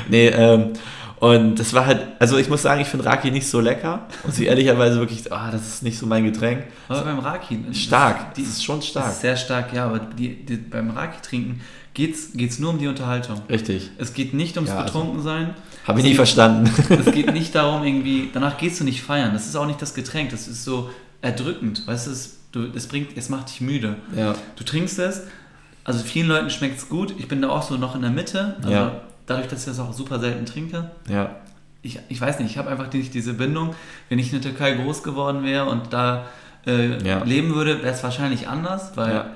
[0.08, 0.72] Nee, ähm,
[1.20, 4.00] und das war halt, also ich muss sagen, ich finde Raki nicht so lecker.
[4.24, 6.64] Und sie ehrlicherweise wirklich, ah, das ist nicht so mein Getränk.
[6.88, 7.60] Aber beim Raki.
[7.68, 9.08] das- Stark, Die das ist schon stark.
[9.10, 11.60] ist sehr stark, ja, aber die, die, beim Raki trinken
[11.94, 13.40] geht es nur um die Unterhaltung.
[13.48, 13.90] Richtig.
[13.98, 15.54] Es geht nicht ums Ja, also- Betrunkensein.
[15.86, 16.70] Habe ich nie verstanden.
[16.90, 19.32] Es geht nicht darum, irgendwie, danach gehst du nicht feiern.
[19.32, 20.30] Das ist auch nicht das Getränk.
[20.30, 20.90] Das ist so
[21.22, 21.86] erdrückend.
[21.86, 23.96] Weißt du, es, du, es, bringt, es macht dich müde.
[24.16, 24.34] ja.
[24.56, 25.22] Du trinkst es,
[25.84, 27.14] also vielen Leuten schmeckt es gut.
[27.18, 28.54] Ich bin da auch so noch in der Mitte.
[28.58, 28.92] Also Ja.
[29.26, 30.90] dadurch, dass ich das auch super selten trinke.
[31.10, 31.36] Ja.
[31.82, 33.74] Ich, ich weiß nicht, ich habe einfach nicht diese Bindung.
[34.08, 36.26] Wenn ich in der Türkei groß geworden wäre und da
[36.64, 37.24] äh, Ja.
[37.24, 39.30] leben würde, wäre es wahrscheinlich anders, weil Ja.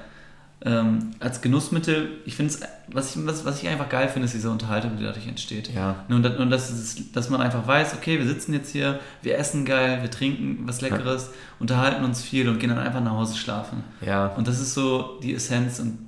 [0.66, 4.34] Ähm, als Genussmittel, ich finde es, was ich, was, was ich einfach geil finde, ist
[4.34, 5.72] diese Unterhaltung, die dadurch entsteht.
[5.72, 6.04] Ja.
[6.08, 9.38] Und, das, und das ist, dass man einfach weiß, okay, wir sitzen jetzt hier, wir
[9.38, 13.36] essen geil, wir trinken was Leckeres, unterhalten uns viel und gehen dann einfach nach Hause
[13.36, 13.84] schlafen.
[14.04, 14.26] Ja.
[14.36, 15.98] Und das ist so die Essenz und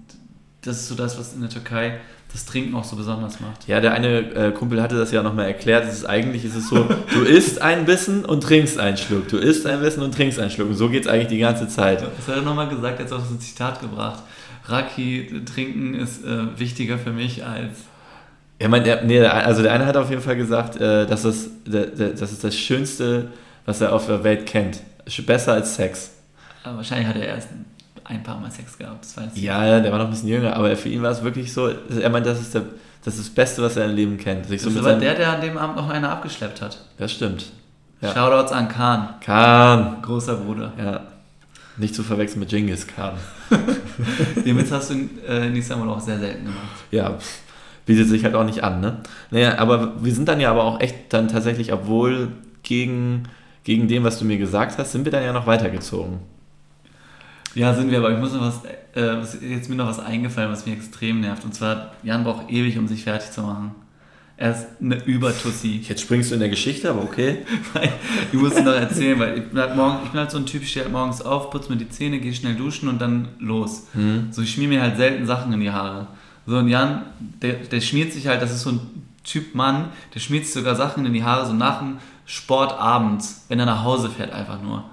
[0.63, 2.01] das ist so das, was in der Türkei
[2.33, 3.69] das Trinken auch so besonders macht.
[3.69, 5.85] Ja, der eine äh, Kumpel hatte das ja nochmal erklärt.
[5.87, 9.29] Es ist eigentlich ist es so, du isst ein Bissen und trinkst einen Schluck.
[9.29, 10.69] Du isst ein Bissen und trinkst einen Schluck.
[10.69, 12.03] Und so geht es eigentlich die ganze Zeit.
[12.03, 14.25] Das hat er nochmal gesagt, jetzt auch so ein Zitat gebracht.
[14.69, 17.79] Raki trinken ist äh, wichtiger für mich als.
[18.61, 21.49] Ja, mein, der, nee, also der eine hat auf jeden Fall gesagt, äh, dass es,
[21.65, 23.29] der, der, das ist das Schönste,
[23.67, 24.81] was er auf der Welt kennt.
[25.27, 26.11] Besser als Sex.
[26.65, 27.49] Aber wahrscheinlich hat er erst
[28.05, 29.43] ein paar Mal Sex gehabt, das weiß ich.
[29.43, 32.11] Ja, der war noch ein bisschen jünger, aber für ihn war es wirklich so, er
[32.11, 32.63] meint, das ist, der,
[33.05, 34.47] das ist das Beste, was er im Leben kennt.
[34.47, 36.79] Sich so Das mit war seinem- der, der an dem Abend noch eine abgeschleppt hat.
[36.99, 37.47] das stimmt.
[38.01, 38.13] Ja.
[38.13, 39.97] Shoutouts an Khan, Khan.
[40.03, 40.73] großer Bruder.
[40.79, 41.01] Ja.
[41.77, 43.15] Nicht zu verwechseln mit Genghis Khan.
[44.45, 46.85] Den Witz hast du in, äh, in Istanbul auch sehr selten gemacht.
[46.91, 47.19] Ja,
[47.87, 48.99] bietet sich halt auch nicht an, ne?
[49.31, 52.29] Naja, aber wir sind dann ja aber auch echt dann tatsächlich, obwohl
[52.63, 53.25] gegen,
[53.65, 56.19] gegen dem, was du mir gesagt hast, sind wir dann ja noch weitergezogen.
[57.55, 60.51] Ja, sind wir, aber ich muss noch was, äh, was- jetzt mir noch was eingefallen,
[60.51, 61.45] was mich extrem nervt.
[61.45, 63.73] Und zwar, Jan braucht ewig, um sich fertig zu machen.
[64.41, 65.81] Er ist eine Übertussi.
[65.83, 67.39] Jetzt springst du in der Geschichte, aber okay.
[68.33, 70.47] Ich muss es noch erzählen, weil ich bin, halt morgen, ich bin halt so ein
[70.47, 73.29] Typ, ich stehe halt morgens auf, putze mir die Zähne, gehe schnell duschen und dann
[73.41, 73.89] los.
[73.95, 74.29] Hm.
[74.31, 76.07] So, ich schmier mir halt selten Sachen in die Haare.
[76.47, 78.81] So, und Jan, der, der schmiert sich halt, das ist so ein
[79.25, 83.45] Typ Mann, der schmiert sich sogar Sachen in die Haare, so nach dem Sport abends,
[83.49, 84.85] wenn er nach Hause fährt, einfach nur.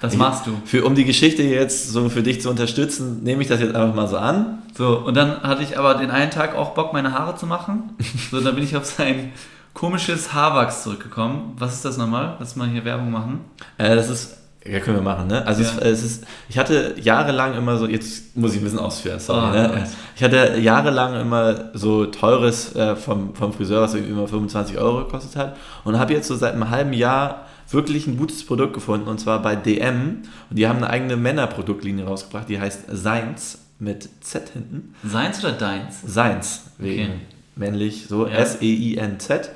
[0.00, 0.52] Das machst du.
[0.64, 3.94] Für, um die Geschichte jetzt so für dich zu unterstützen, nehme ich das jetzt einfach
[3.94, 4.58] mal so an.
[4.76, 7.90] So, und dann hatte ich aber den einen Tag auch Bock, meine Haare zu machen.
[8.30, 9.32] So, dann bin ich auf sein
[9.74, 11.54] komisches Haarwachs zurückgekommen.
[11.58, 12.36] Was ist das nochmal?
[12.40, 13.40] Lass mal hier Werbung machen.
[13.78, 15.46] Äh, das ist, ja, können wir machen, ne?
[15.46, 15.68] Also Ja.
[15.80, 19.48] es, es ist, ich hatte jahrelang immer so, jetzt muss ich ein bisschen ausführen, sorry,
[19.48, 19.86] Oh, ne?
[20.16, 25.04] Ich hatte jahrelang immer so teures äh, vom, vom Friseur, was irgendwie immer 25 Euro
[25.04, 29.08] gekostet hat und habe jetzt so seit einem halben Jahr wirklich ein gutes Produkt gefunden
[29.08, 30.22] und zwar bei DM.
[30.48, 34.94] Und die haben eine eigene Männerproduktlinie rausgebracht, die heißt Seins mit Z hinten.
[35.04, 36.00] Seins oder deins?
[36.04, 37.20] Seins, wegen okay.
[37.56, 38.34] männlich, so ja.
[38.34, 39.50] S-E-I-N-Z.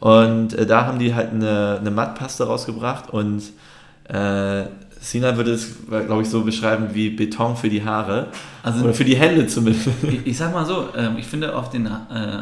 [0.00, 3.42] Und äh, da haben die halt eine, eine Mattpaste rausgebracht und
[4.08, 4.64] äh,
[5.06, 8.26] Sina würde es, glaube ich, so beschreiben wie Beton für die Haare.
[8.64, 9.86] Also, Oder für die Hände zumindest.
[10.02, 11.90] Ich, ich sag mal so, ähm, ich finde auf den, äh,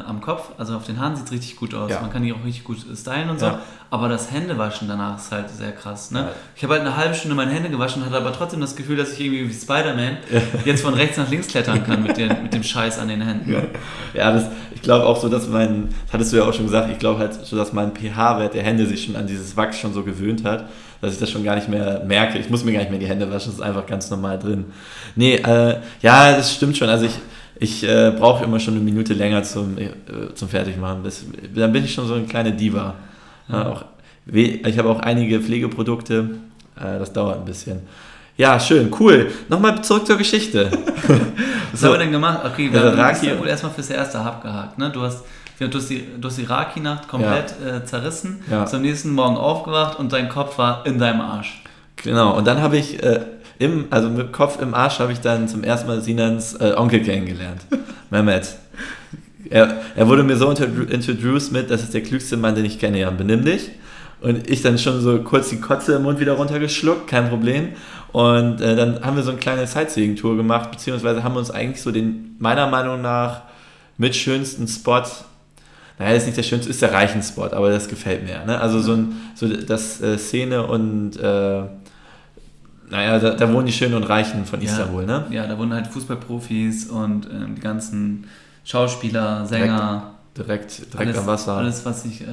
[0.06, 1.90] am Kopf, also auf den Haaren sieht es richtig gut aus.
[1.90, 2.00] Ja.
[2.00, 3.46] Man kann die auch richtig gut stylen und so.
[3.46, 3.60] Ja.
[3.90, 6.10] Aber das Händewaschen danach ist halt sehr krass.
[6.10, 6.20] Ne?
[6.20, 6.28] Ja.
[6.56, 8.96] Ich habe halt eine halbe Stunde meine Hände gewaschen und hatte aber trotzdem das Gefühl,
[8.96, 10.16] dass ich irgendwie wie Spider-Man
[10.64, 13.54] jetzt von rechts nach links klettern kann mit, den, mit dem Scheiß an den Händen.
[14.14, 16.90] Ja, das, ich glaube auch so, dass mein, das hattest du ja auch schon gesagt,
[16.90, 19.92] ich glaube halt so, dass mein pH-Wert der Hände sich schon an dieses Wachs schon
[19.92, 20.70] so gewöhnt hat
[21.00, 22.38] dass ich das schon gar nicht mehr merke.
[22.38, 24.66] Ich muss mir gar nicht mehr die Hände waschen, das ist einfach ganz normal drin.
[25.16, 26.88] Nee, äh, ja, das stimmt schon.
[26.88, 27.18] Also ich,
[27.58, 29.90] ich äh, brauche immer schon eine Minute länger zum, äh,
[30.34, 31.02] zum Fertigmachen.
[31.02, 32.94] Bis, dann bin ich schon so eine kleine Diva.
[33.48, 33.54] Mhm.
[33.54, 33.84] Ja, auch,
[34.32, 36.30] ich habe auch einige Pflegeprodukte,
[36.76, 37.80] äh, das dauert ein bisschen.
[38.36, 39.30] Ja, schön, cool.
[39.48, 40.68] Nochmal zurück zur Geschichte.
[41.70, 41.86] Was so.
[41.86, 42.40] haben wir denn gemacht?
[42.44, 44.76] Okay, wir ja, haben erstmal fürs erste abgehakt.
[44.76, 44.90] Ne?
[44.90, 45.24] Du hast
[45.58, 47.76] Du hast die, du hast die Raki-Nacht komplett ja.
[47.76, 48.64] äh, zerrissen, ja.
[48.70, 51.62] am nächsten Morgen aufgewacht und dein Kopf war in deinem Arsch.
[51.96, 53.20] Genau, und dann habe ich äh,
[53.58, 57.02] im, also mit Kopf im Arsch habe ich dann zum ersten Mal Sinans äh, Onkel
[57.02, 57.62] kennengelernt,
[58.10, 58.56] Mehmet.
[59.48, 62.98] Er, er wurde mir so introduced mit, das ist der klügste Mann, den ich kenne,
[62.98, 63.70] Jan, benimm dich.
[64.20, 67.68] Und ich dann schon so kurz die Kotze im Mund wieder runtergeschluckt, kein Problem.
[68.12, 71.82] Und äh, dann haben wir so eine kleine Sightseeing-Tour gemacht, beziehungsweise haben wir uns eigentlich
[71.82, 73.42] so den, meiner Meinung nach,
[73.98, 75.02] mit schönsten Spot
[75.98, 78.44] naja, das ist nicht der schönste, ist der Reichenspot, aber das gefällt mir.
[78.44, 78.60] Ne?
[78.60, 81.62] Also so, ein, so das äh, Szene und äh,
[82.90, 85.26] naja, da, da, wohnen die Schönen und Reichen von Istanbul, ja, ne?
[85.30, 88.26] Ja, da wohnen halt Fußballprofis und ähm, die ganzen
[88.64, 90.14] Schauspieler, Sänger.
[90.36, 91.52] Direkt, direkt, direkt alles, am Wasser.
[91.54, 92.26] Alles was, ich, äh,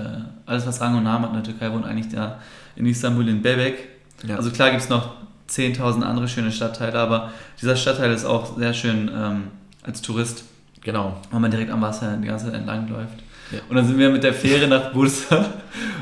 [0.45, 2.39] alles, was Rang und Namen hat in der Türkei, wohnt eigentlich da
[2.75, 3.87] in Istanbul in Bebek.
[4.27, 4.37] Ja.
[4.37, 5.13] Also klar gibt es noch
[5.49, 9.43] 10.000 andere schöne Stadtteile, aber dieser Stadtteil ist auch sehr schön ähm,
[9.83, 10.45] als Tourist.
[10.81, 11.17] Genau.
[11.29, 13.20] Weil man direkt am Wasser die ganze Zeit entlang läuft.
[13.69, 15.45] Und dann sind wir mit der Fähre nach Bursa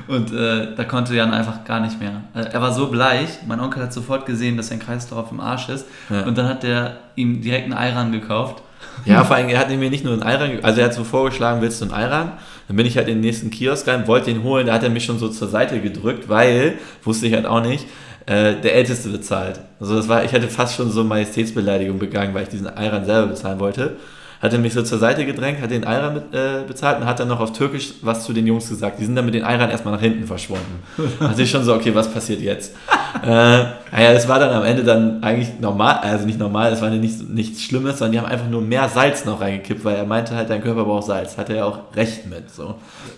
[0.07, 2.21] und äh, da konnte Jan einfach gar nicht mehr.
[2.33, 5.69] Also er war so bleich, mein Onkel hat sofort gesehen, dass sein Kreislauf im Arsch
[5.69, 6.23] ist ja.
[6.25, 8.63] und dann hat er ihm direkt einen Ayran gekauft.
[9.05, 11.61] Ja, vor allem, er hat mir nicht nur einen Ayran, also er hat so vorgeschlagen,
[11.61, 12.33] willst du einen Ayran?
[12.67, 14.89] Dann bin ich halt in den nächsten Kiosk rein, wollte ihn holen, da hat er
[14.89, 17.85] mich schon so zur Seite gedrückt, weil, wusste ich halt auch nicht,
[18.25, 19.59] äh, der Älteste bezahlt.
[19.79, 23.27] Also das war, ich hätte fast schon so Majestätsbeleidigung begangen, weil ich diesen Ayran selber
[23.27, 23.97] bezahlen wollte
[24.41, 27.19] hat er mich so zur Seite gedrängt, hat den Ayran mit, äh, bezahlt und hat
[27.19, 28.99] dann noch auf Türkisch was zu den Jungs gesagt.
[28.99, 30.81] Die sind dann mit den Ayran erstmal nach hinten verschwunden.
[31.19, 32.73] Hatte ich schon so, okay, was passiert jetzt?
[33.21, 36.89] äh, naja, es war dann am Ende dann eigentlich normal, also nicht normal, es war
[36.89, 40.33] nicht, nichts Schlimmes, sondern die haben einfach nur mehr Salz noch reingekippt, weil er meinte
[40.35, 41.37] halt, dein Körper braucht Salz.
[41.37, 42.49] Hat er ja auch recht mit.
[42.49, 42.75] So.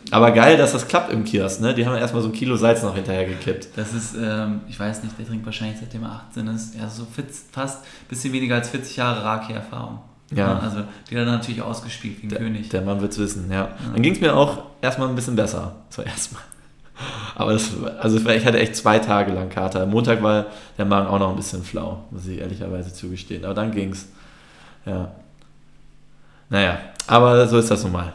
[0.10, 1.76] Aber geil, dass das klappt im Kiosk, ne?
[1.76, 3.70] Die haben erstmal so ein Kilo Salz noch hinterher gekippt.
[3.76, 7.06] Das ist, ähm, ich weiß nicht, der trinkt wahrscheinlich seitdem er 18 ist, ja, so
[7.52, 10.00] fast ein bisschen weniger als 40 Jahre Raki-Erfahrung.
[10.32, 10.60] Ja.
[10.60, 12.70] Also die hat natürlich ausgespielt wie ein der, König.
[12.70, 13.64] Der Mann wird es wissen, ja.
[13.64, 13.70] ja.
[13.94, 16.42] Dann ging es mir auch erstmal ein bisschen besser, zuerst mal.
[17.36, 19.86] Aber das, also ich hatte echt zwei Tage lang Kater.
[19.86, 20.46] Montag war
[20.78, 23.44] der Magen auch noch ein bisschen flau, muss ich ehrlicherweise zugestehen.
[23.44, 24.08] Aber dann ging es.
[24.86, 25.12] Ja.
[26.50, 28.14] Naja, aber so ist das nun mal.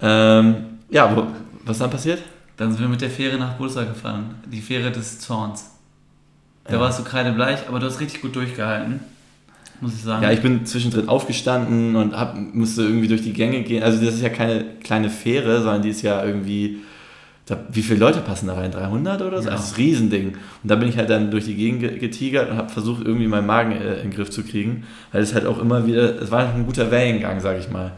[0.00, 1.26] Ähm, ja, wo,
[1.64, 2.22] was dann passiert?
[2.56, 4.36] Dann sind wir mit der Fähre nach Bursa gefahren.
[4.46, 5.70] Die Fähre des Zorns.
[6.64, 6.80] Da ja.
[6.80, 9.00] warst du kreidebleich, aber du hast richtig gut durchgehalten
[9.80, 10.22] muss ich sagen.
[10.22, 13.82] Ja, ich bin zwischendrin aufgestanden und hab, musste irgendwie durch die Gänge gehen.
[13.82, 16.78] Also das ist ja keine kleine Fähre, sondern die ist ja irgendwie,
[17.46, 18.72] da, wie viele Leute passen da rein?
[18.72, 19.48] 300 oder so?
[19.48, 19.52] Ja.
[19.52, 20.28] Also das ist ein Riesending.
[20.62, 23.46] Und da bin ich halt dann durch die Gegend getigert und habe versucht, irgendwie meinen
[23.46, 24.84] Magen äh, in den Griff zu kriegen.
[25.12, 27.92] Weil es halt auch immer wieder, es war ein guter Wellengang, sag ich mal.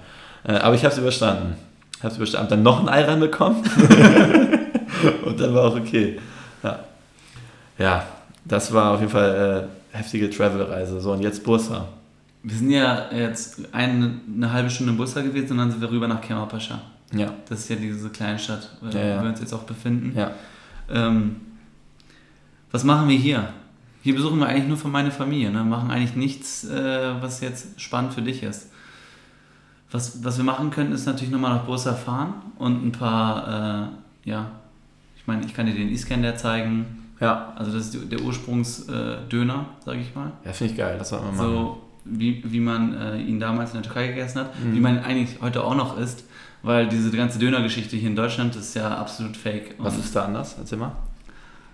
[0.45, 1.55] Äh, aber ich habe es überstanden.
[1.97, 2.45] Ich habe es überstanden.
[2.45, 3.63] Hab dann noch einen Ei reinbekommen.
[5.25, 6.19] und dann war auch okay.
[6.63, 6.81] Ja.
[7.79, 8.07] Ja,
[8.45, 9.67] das war auf jeden Fall...
[9.67, 11.01] Äh, heftige Travel-Reise.
[11.01, 11.89] So, und jetzt Bursa.
[12.43, 15.91] Wir sind ja jetzt eine, eine halbe Stunde in Bursa gewesen und dann sind wir
[15.91, 16.81] rüber nach Kemalpascha.
[17.13, 17.35] Ja.
[17.49, 19.23] Das ist ja diese kleine Stadt, wo ja, ja.
[19.23, 20.17] wir uns jetzt auch befinden.
[20.17, 20.33] Ja.
[20.89, 21.37] Ähm,
[22.71, 23.53] was machen wir hier?
[24.03, 25.51] Hier besuchen wir eigentlich nur für meine Familie.
[25.51, 25.65] Ne?
[25.65, 28.71] Machen eigentlich nichts, äh, was jetzt spannend für dich ist.
[29.91, 33.91] Was, was wir machen können, ist natürlich nochmal nach Bursa fahren und ein paar,
[34.25, 34.53] äh, ja,
[35.17, 37.53] ich meine, ich kann dir den Iskender zeigen, ja.
[37.57, 40.33] Also das ist der Ursprungsdöner, äh, sage ich mal.
[40.45, 41.53] Ja, finde ich geil, das sollten wir machen.
[41.53, 44.75] So wie, wie man äh, ihn damals in der Türkei gegessen hat, mhm.
[44.75, 46.25] wie man ihn eigentlich heute auch noch isst,
[46.63, 49.75] weil diese ganze Dönergeschichte hier in Deutschland ist ja absolut fake.
[49.79, 50.57] Was ist da anders?
[50.59, 50.93] Erzähl mal.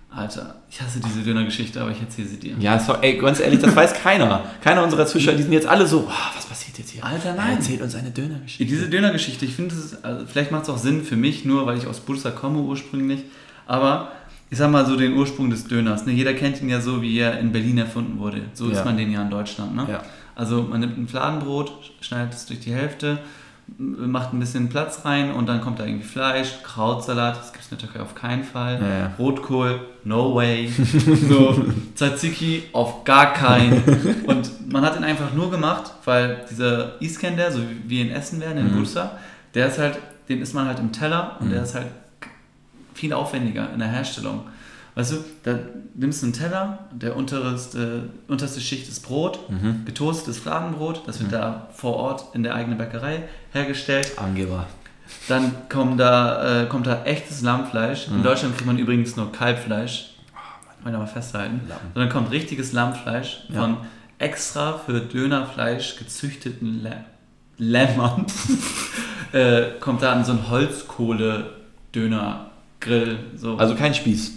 [0.09, 2.55] Alter, ich hasse diese Dönergeschichte, aber ich erzähle sie dir.
[2.59, 4.45] Ja, so, ey, ganz ehrlich, das weiß keiner.
[4.61, 7.03] Keiner unserer Zuschauer, die sind jetzt alle so, oh, was passiert jetzt hier?
[7.03, 7.49] Alter, nein.
[7.49, 8.65] Er erzählt uns eine Dönergeschichte.
[8.65, 11.87] Diese Dönergeschichte, ich finde, also, vielleicht macht es auch Sinn für mich, nur weil ich
[11.87, 13.25] aus Bursa komme ursprünglich,
[13.67, 14.11] aber
[14.49, 16.05] ich sag mal so den Ursprung des Döners.
[16.05, 16.13] Ne?
[16.13, 18.41] Jeder kennt ihn ja so, wie er in Berlin erfunden wurde.
[18.53, 18.71] So Ja.
[18.73, 19.75] ist man den ja in Deutschland.
[19.75, 19.85] Ne?
[19.89, 20.03] Ja.
[20.35, 23.19] Also man nimmt ein Fladenbrot, schneidet es durch die Hälfte,
[23.77, 27.71] macht ein bisschen Platz rein und dann kommt da irgendwie Fleisch, Krautsalat, das gibt es
[27.71, 28.79] in der Türkei auf keinen Fall.
[28.81, 29.11] Ja.
[29.19, 30.69] Rotkohl, no way.
[31.27, 33.81] so, Tzatziki, auf gar keinen.
[34.25, 38.39] Und man hat ihn einfach nur gemacht, weil dieser Iskender, so wie wir ihn essen
[38.39, 38.77] werden in Mhm.
[38.77, 39.11] Bursa,
[39.53, 39.97] der ist halt,
[40.29, 41.51] den isst man halt im Teller und Mhm.
[41.51, 41.87] der ist halt
[42.97, 44.41] viel aufwendiger in der Herstellung.
[44.95, 45.59] Weißt du, da
[45.93, 49.85] nimmst du einen Teller, der unterste, unterste Schicht ist Brot, Mhm.
[49.85, 54.13] getoastetes Fladenbrot, das wird da vor Ort in der eigenen Bäckerei hergestellt.
[54.17, 54.65] Angeber.
[55.29, 58.07] Dann kommt da, äh, kommt da echtes Lammfleisch.
[58.07, 58.23] In Mhm.
[58.23, 60.15] Deutschland kriegt man übrigens nur Kalbfleisch.
[60.81, 61.61] Wollen wir mal festhalten.
[61.69, 61.77] Lamm.
[61.93, 63.61] Sondern kommt richtiges Lammfleisch Ja.
[63.61, 63.77] von
[64.17, 66.91] extra für Dönerfleisch gezüchteten Lä
[67.59, 68.25] Lämmern.
[69.31, 70.49] äh, kommt da an so ein
[72.85, 73.19] Holzkohle-Döner-Grill.
[73.35, 73.57] So.
[73.57, 74.33] Also kein Spieß.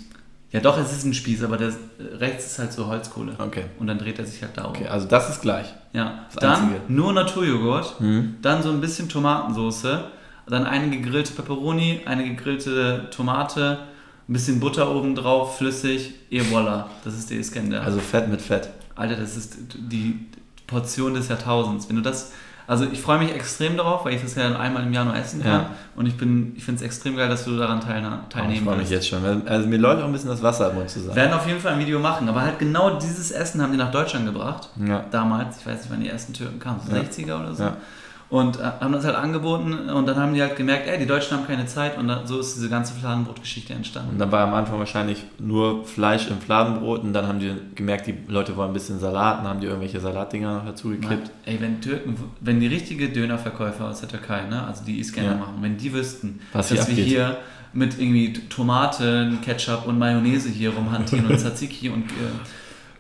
[0.53, 1.73] ja, doch, es ist ein Spieß, aber der,
[2.19, 3.35] rechts ist halt so Holzkohle.
[3.39, 3.65] Okay.
[3.79, 4.71] Und dann dreht er sich halt da um.
[4.71, 5.67] Okay, also das ist gleich.
[5.93, 6.81] Ja, Das dann Einzige.
[6.89, 8.37] nur Naturjoghurt, Mhm.
[8.43, 10.05] dann so ein bisschen Tomatensoße,
[10.47, 13.79] dann eine gegrillte Peperoni, eine gegrillte Tomate,
[14.29, 17.83] ein bisschen Butter oben drauf, flüssig, et voilà, das ist der Iskender.
[17.83, 18.69] Also Fett mit Fett.
[18.97, 20.27] Alter, das ist die
[20.67, 21.89] Portion des Jahrtausends.
[21.89, 22.33] Wenn du das,
[22.71, 25.43] also ich freue mich extrem darauf, weil ich das ja einmal im Jahr nur essen
[25.43, 25.53] kann.
[25.63, 25.71] Ja.
[25.97, 27.85] Und ich bin, ich finde es extrem geil, dass du daran ich
[28.33, 29.43] teilnehmen freue mich jetzt schon.
[29.45, 31.17] Also mir läuft auch ein bisschen das Wasser im Mund zusammen.
[31.17, 33.91] Werden auf jeden Fall ein Video machen, aber halt genau dieses Essen haben die nach
[33.91, 34.69] Deutschland gebracht.
[34.87, 35.05] Ja.
[35.11, 37.01] damals, ich weiß nicht, wann die ersten Türken kamen, Ja.
[37.01, 37.65] 60er oder so.
[38.31, 41.37] Und äh, haben das halt angeboten und dann haben die halt gemerkt, ey, die Deutschen
[41.37, 44.11] haben keine Zeit und dann, so ist diese ganze Fladenbrotgeschichte entstanden.
[44.13, 48.07] Und dann war am Anfang wahrscheinlich nur Fleisch im Fladenbrot und dann haben die gemerkt,
[48.07, 51.29] die Leute wollen ein bisschen Salat und dann haben die irgendwelche Salatdinger noch dazu geklebt.
[51.45, 55.37] ey, wenn Türken, wenn die richtige Dönerverkäufer aus der Türkei, ne, also die Iskender Ja.
[55.37, 57.37] machen, wenn die wüssten, Was dass wir hier
[57.73, 62.15] mit irgendwie Tomaten, Ketchup und Mayonnaise hier rumhantieren und Tzatziki und äh,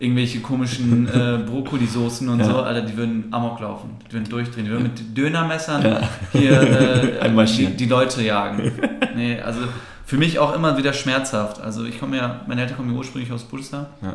[0.00, 2.46] irgendwelche komischen äh, Brokkolisoßen und Ja.
[2.46, 6.00] so, Alter, die würden Amok laufen, die würden durchdrehen, die würden mit Dönermessern Ja.
[6.32, 7.76] hier äh, die, Einmarschieren.
[7.76, 8.72] die Leute jagen.
[9.14, 9.60] Nee, also
[10.06, 11.60] für mich auch immer wieder schmerzhaft.
[11.60, 14.14] Also ich komme ja, meine Eltern kommen ja ursprünglich aus Bursa Ja.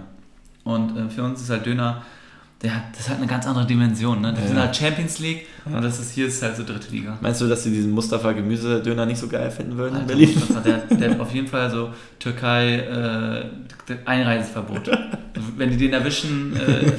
[0.63, 2.02] und äh, für uns ist halt Döner,
[2.71, 4.21] hat, das hat eine ganz andere Dimension.
[4.21, 4.34] Ne?
[4.34, 4.62] Die Ja, ja.
[4.62, 7.17] halt Champions League und das ist hier ist halt so dritte Liga.
[7.21, 10.34] Meinst du, dass sie diesen Mustafa Gemüsedöner nicht so geil finden würden in Alter, Berlin?
[10.36, 13.45] Mustafa, der, der hat auf jeden Fall so Türkei äh,
[14.06, 14.89] Einreiseverbot.
[15.58, 16.91] Wenn die den erwischen, äh,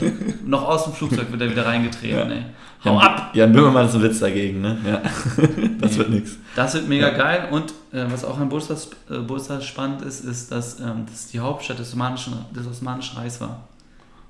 [0.45, 2.17] noch aus dem Flugzeug wird er wieder reingetreten.
[2.19, 2.25] Ja.
[2.37, 2.43] Ey.
[2.85, 3.31] Hau Jan, ab!
[3.35, 4.77] Jan Böhmermann ist ein Witz dagegen, ne?
[4.87, 5.01] Ja.
[5.81, 5.99] das Nee.
[5.99, 6.37] wird nix.
[6.55, 8.77] Das wird mega geil und äh, was auch an Bursa,
[9.11, 13.41] äh, Bursa spannend ist, ist, dass ähm, das die Hauptstadt des Osmanischen, des Osmanischen Reichs
[13.41, 13.65] war.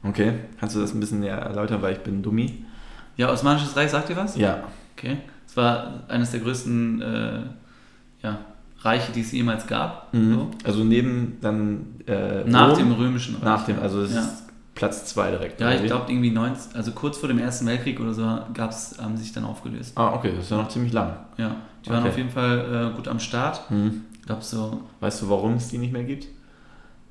[0.09, 2.64] Okay, kannst du das ein bisschen näher erläutern, weil ich bin Dummi?
[3.16, 4.37] Ja, Osmanisches Reich, sagt ihr was?
[4.37, 4.64] Ja.
[4.97, 5.19] Okay.
[5.47, 7.40] Es war eines der größten äh,
[8.23, 8.38] ja,
[8.81, 10.12] Reiche, die es jemals gab.
[10.12, 10.35] Mhm.
[10.35, 10.51] So.
[10.64, 13.45] Also neben dann äh, Nach Rom, dem Römischen Reich.
[13.45, 14.21] nach dem, also es Ja.
[14.21, 14.42] ist
[14.75, 15.61] Platz 2 direkt.
[15.61, 19.16] Ja, ich glaube irgendwie 19, also kurz vor dem Ersten Weltkrieg oder so gab's, haben
[19.16, 19.97] sie sich dann aufgelöst.
[19.97, 21.16] Ah, okay, das ist ja noch ziemlich lang.
[21.38, 22.09] Ja, die waren Okay.
[22.11, 23.62] auf jeden Fall äh, gut am Start.
[23.71, 24.03] Hm.
[24.21, 26.27] Ich glaube so, Weißt du, warum es die nicht mehr gibt?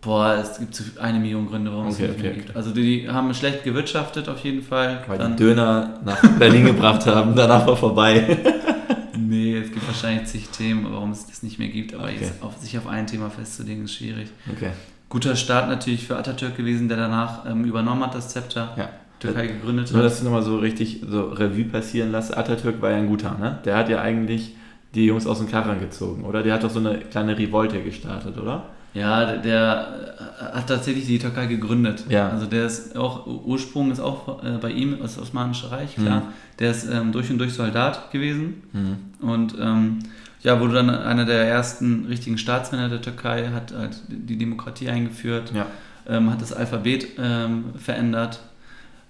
[0.05, 2.55] Boah, es gibt so eine Million Gründe, warum es Okay, die nicht mehr okay, gibt.
[2.55, 5.03] Also die haben schlecht gewirtschaftet auf jeden Fall.
[5.07, 8.37] Weil Dann, die Döner nach Berlin gebracht haben, danach war vorbei.
[9.17, 11.93] nee, es gibt wahrscheinlich zig Themen, warum es das nicht mehr gibt.
[11.93, 12.31] Aber Okay.
[12.41, 14.29] auf, sich auf ein Thema festzulegen, ist schwierig.
[14.51, 14.69] Okay.
[15.09, 18.73] Guter Start natürlich für Atatürk gewesen, der danach ähm, übernommen hat, das Zepter.
[18.77, 18.89] Ja.
[19.19, 20.05] Türkei gegründet Nur, hat.
[20.05, 22.35] dass ich nochmal so richtig so Revue passieren lasse.
[22.37, 23.59] Atatürk war ja ein guter, ne?
[23.65, 24.55] Der hat ja eigentlich
[24.93, 26.43] die Jungs aus dem Karren gezogen, oder?
[26.43, 28.65] Der hat doch so eine kleine Revolte gestartet, oder?
[28.95, 32.05] Ja, der, der äh, hat tatsächlich die Türkei gegründet.
[32.09, 32.29] Ja.
[32.29, 36.21] Also der ist auch, Ursprung ist auch äh, bei ihm, das Osmanische Reich, klar.
[36.21, 36.23] Mhm.
[36.59, 38.95] Der ist ähm, durch und durch Soldat gewesen Hm.
[39.29, 39.99] und ähm,
[40.41, 45.51] ja, wurde dann einer der ersten richtigen Staatsmänner der Türkei, hat halt die Demokratie eingeführt,
[45.53, 45.65] Ja.
[46.07, 48.39] ähm, hat das Alphabet ähm, verändert.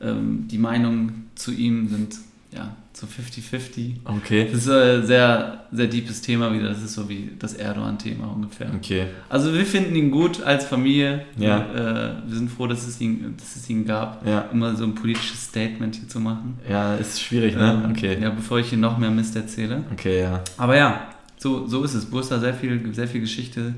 [0.02, 2.16] Ähm, die Meinungen zu ihm sind
[2.56, 3.96] ja so 50-50.
[4.06, 4.48] Okay.
[4.50, 6.70] Das ist ein sehr, sehr deepes Thema wieder.
[6.70, 8.72] Das ist so wie das Erdogan-Thema ungefähr.
[8.74, 9.08] Okay.
[9.28, 11.26] Also wir finden ihn gut als Familie.
[11.38, 11.60] Ja.
[11.74, 14.50] Äh, wir sind froh, dass es, ihn, dass es ihn gab, Ja.
[14.54, 16.58] immer so ein politisches Statement hier zu machen.
[16.70, 17.82] Ja, ist schwierig, ne?
[17.84, 18.18] Ähm, Okay.
[18.22, 19.84] Ja, bevor ich hier noch mehr Mist erzähle.
[19.92, 20.42] Okay, ja.
[20.58, 22.06] Aber ja, so, so ist es.
[22.06, 23.74] Bursa sehr viel, sehr viel Geschichte.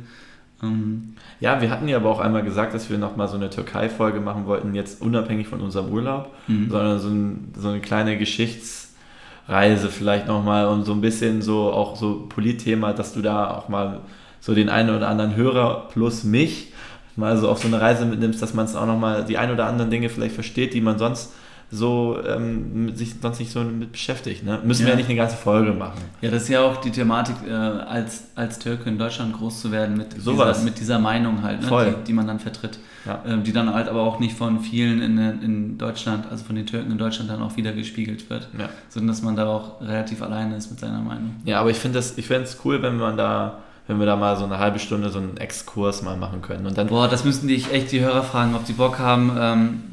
[0.63, 4.19] Ähm, Ja, wir hatten ja aber auch einmal gesagt, dass wir nochmal so eine Türkei-Folge
[4.19, 6.69] machen wollten, jetzt unabhängig von unserem Urlaub, mhm.
[6.69, 11.95] sondern so, ein, so eine kleine Geschichtsreise vielleicht nochmal und so ein bisschen so auch
[11.95, 14.01] so Politthema, dass du da auch mal
[14.39, 16.73] so den einen oder anderen Hörer plus mich
[17.15, 19.65] mal so auf so eine Reise mitnimmst, dass man es auch nochmal die ein oder
[19.65, 21.33] anderen Dinge vielleicht versteht, die man sonst
[21.69, 24.43] so ähm, sich sonst nicht so mit beschäftigt.
[24.45, 24.59] Ne?
[24.63, 24.87] Müssen Ja.
[24.87, 25.99] wir ja nicht eine ganze Folge machen.
[26.21, 29.71] Ja, das ist ja auch die Thematik, äh, als, als Türke in Deutschland groß zu
[29.71, 30.57] werden mit, Sowas.
[30.59, 31.95] dieser, mit dieser Meinung halt, ne, Voll.
[31.99, 32.79] die, die man dann vertritt.
[33.05, 33.21] Ja.
[33.25, 36.65] Ähm, die dann halt aber auch nicht von vielen in, in Deutschland, also von den
[36.65, 38.47] Türken in Deutschland dann auch wieder gespiegelt wird.
[38.57, 38.69] Ja.
[38.89, 41.35] Sondern dass man da auch relativ alleine ist mit seiner Meinung.
[41.45, 44.15] Ja, aber ich finde das, ich fände es cool, wenn man da, wenn wir da
[44.15, 46.65] mal so eine halbe Stunde so einen Exkurs mal machen können.
[46.65, 49.83] Und dann Boah, das müssten dich echt die Hörer fragen, ob die Bock haben, ähm,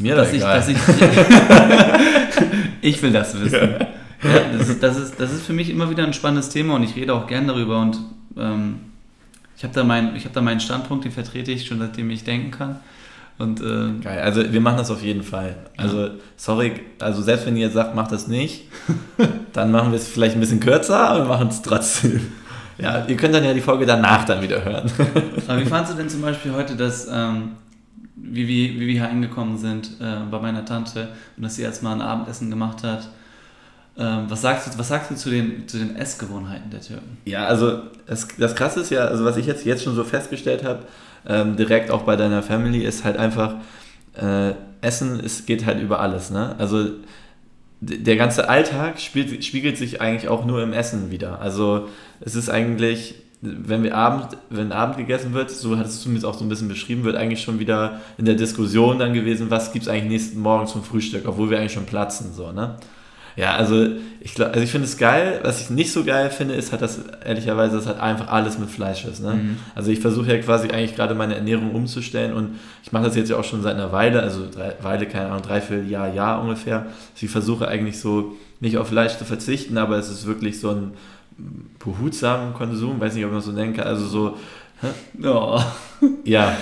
[0.00, 0.76] mir dass, das ich, dass ich.
[2.80, 3.74] ich will das wissen.
[4.22, 6.82] Ja, das, ist, das, ist, das ist für mich immer wieder ein spannendes Thema und
[6.82, 7.98] ich rede auch gern darüber und
[8.36, 8.76] ähm,
[9.56, 12.24] ich habe da, mein, ich hab da meinen Standpunkt, den vertrete ich schon seitdem ich
[12.24, 12.80] denken kann.
[13.38, 15.56] Und äh, Geil, also wir machen das auf jeden Fall.
[15.76, 18.64] Also, sorry, also selbst wenn ihr jetzt sagt, macht das nicht,
[19.52, 22.32] dann machen wir es vielleicht ein bisschen kürzer, aber wir machen es trotzdem.
[22.78, 24.90] Ja, ihr könnt dann ja die Folge danach dann wieder hören.
[25.48, 27.52] aber wie fandst du denn zum Beispiel heute, dass, ähm,
[28.16, 31.82] wie, wir, wie wir hier angekommen sind äh, bei meiner Tante und dass sie jetzt
[31.82, 33.08] mal ein Abendessen gemacht hat?
[33.98, 37.16] Ähm, was, sagst du, was sagst du zu den, zu den Essgewohnheiten der Türken?
[37.24, 40.64] Ja, also das, das Krasse ist ja, also was ich jetzt, jetzt schon so festgestellt
[40.64, 40.80] habe,
[41.26, 43.54] ähm, direkt auch bei deiner Family, ist halt einfach,
[44.14, 46.30] äh, Essen ist, geht halt über alles.
[46.30, 46.54] Ne?
[46.58, 46.90] Also
[47.80, 51.40] der ganze Alltag spiegelt sich eigentlich auch nur im Essen wieder.
[51.40, 51.88] Also
[52.20, 56.34] es ist eigentlich, wenn wir Abend, wenn Abend gegessen wird, so hattest du zumindest auch
[56.34, 59.84] so ein bisschen beschrieben, wird eigentlich schon wieder in der Diskussion dann gewesen, was gibt
[59.84, 62.32] es eigentlich nächsten Morgen zum Frühstück, obwohl wir eigentlich schon platzen.
[62.32, 62.76] So, ne?
[63.36, 63.86] Ja, also
[64.20, 65.40] ich, glaub, also ich finde es geil.
[65.42, 68.70] Was ich nicht so geil finde, ist halt, dass ehrlicherweise, dass halt einfach alles mit
[68.70, 69.22] Fleisch ist.
[69.22, 69.34] Ne?
[69.34, 69.56] Mhm.
[69.74, 73.28] Also ich versuche ja quasi eigentlich gerade meine Ernährung umzustellen und ich mache das jetzt
[73.28, 76.78] ja auch schon seit einer Weile, also drei, Weile, keine Ahnung, dreiviertel Jahr, Jahr ungefähr.
[76.78, 80.70] Also ich versuche eigentlich so nicht auf Fleisch zu verzichten, aber es ist wirklich so
[80.70, 80.92] ein
[81.78, 84.36] behutsamen Konsum, weiß nicht, ob man das so nennen kann, also so,
[85.24, 85.58] Oh.
[86.24, 86.54] ja,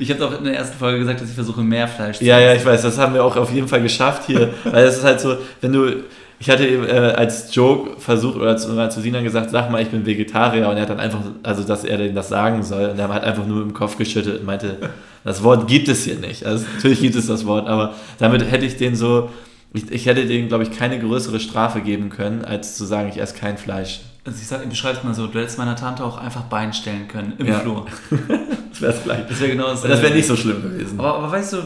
[0.00, 2.40] Ich habe auch in der ersten Folge gesagt, dass ich versuche, mehr Fleisch zu Ja,
[2.40, 2.60] ja, essen.
[2.62, 4.52] ich weiß, das haben wir auch auf jeden Fall geschafft hier.
[4.64, 6.02] weil es ist halt so, wenn du.
[6.42, 9.82] Ich hatte eben äh, als Joke versucht oder zu, oder zu Sinan gesagt, sag mal,
[9.82, 12.86] ich bin Vegetarier und er hat dann einfach, also dass er denen das sagen soll
[12.88, 14.78] und er hat einfach nur im Kopf geschüttelt und meinte,
[15.22, 16.46] das Wort gibt es hier nicht.
[16.46, 19.28] Also natürlich gibt es das Wort, aber damit hätte ich den so,
[19.74, 23.20] ich, ich hätte denen, glaube ich, keine größere Strafe geben können, als zu sagen, ich
[23.20, 24.00] esse kein Fleisch.
[24.30, 27.32] Also ich, sag, es mal so, du hättest meiner Tante auch einfach Bein stellen können
[27.38, 27.58] im Ja.
[27.60, 27.86] Flur.
[28.70, 29.26] Das wäre es gleich.
[29.28, 30.98] Das wäre genau Das wäre nicht so schlimm gewesen.
[31.00, 31.58] Aber, aber weißt du,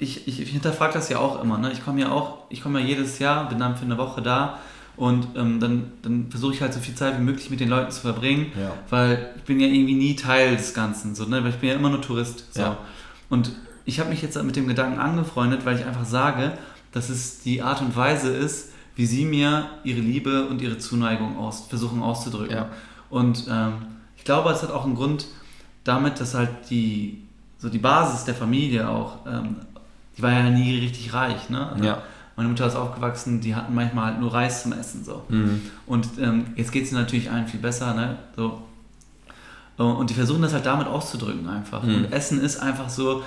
[0.00, 1.56] ich, ich, ich hinterfrage das ja auch immer.
[1.58, 1.70] Ne?
[1.72, 4.58] Ich komme ja auch, ich komme ja jedes Jahr, bin dann für eine Woche da
[4.96, 7.92] und ähm, dann, dann versuche ich halt so viel Zeit wie möglich mit den Leuten
[7.92, 8.72] zu verbringen, Ja.
[8.90, 11.42] weil ich bin ja irgendwie nie Teil des Ganzen, so, ne?
[11.44, 12.52] weil ich bin ja immer nur Tourist.
[12.52, 12.60] So.
[12.60, 12.76] Ja.
[13.30, 13.52] Und
[13.84, 16.52] ich habe mich jetzt mit dem Gedanken angefreundet, weil ich einfach sage,
[16.90, 21.38] dass es die Art und Weise ist, wie sie mir ihre Liebe und ihre Zuneigung
[21.38, 22.56] aus, versuchen auszudrücken.
[22.56, 22.68] Ja.
[23.10, 23.74] Und ähm,
[24.16, 25.26] ich glaube, es hat auch einen Grund
[25.84, 27.22] damit, dass halt die,
[27.58, 29.56] so die Basis der Familie auch, ähm,
[30.16, 31.48] die war ja nie richtig reich.
[31.50, 31.70] Ne?
[31.70, 32.02] Also Ja.
[32.34, 35.04] Meine Mutter ist aufgewachsen, die hatten manchmal halt nur Reis zum Essen.
[35.04, 35.22] So.
[35.28, 35.60] Mhm.
[35.86, 37.92] Und ähm, jetzt geht es natürlich allen viel besser.
[37.94, 38.16] Ne?
[38.36, 38.62] So.
[39.78, 41.82] Äh, Und die versuchen das halt damit auszudrücken einfach.
[41.82, 41.96] Mhm.
[41.96, 43.22] Und Essen ist einfach so,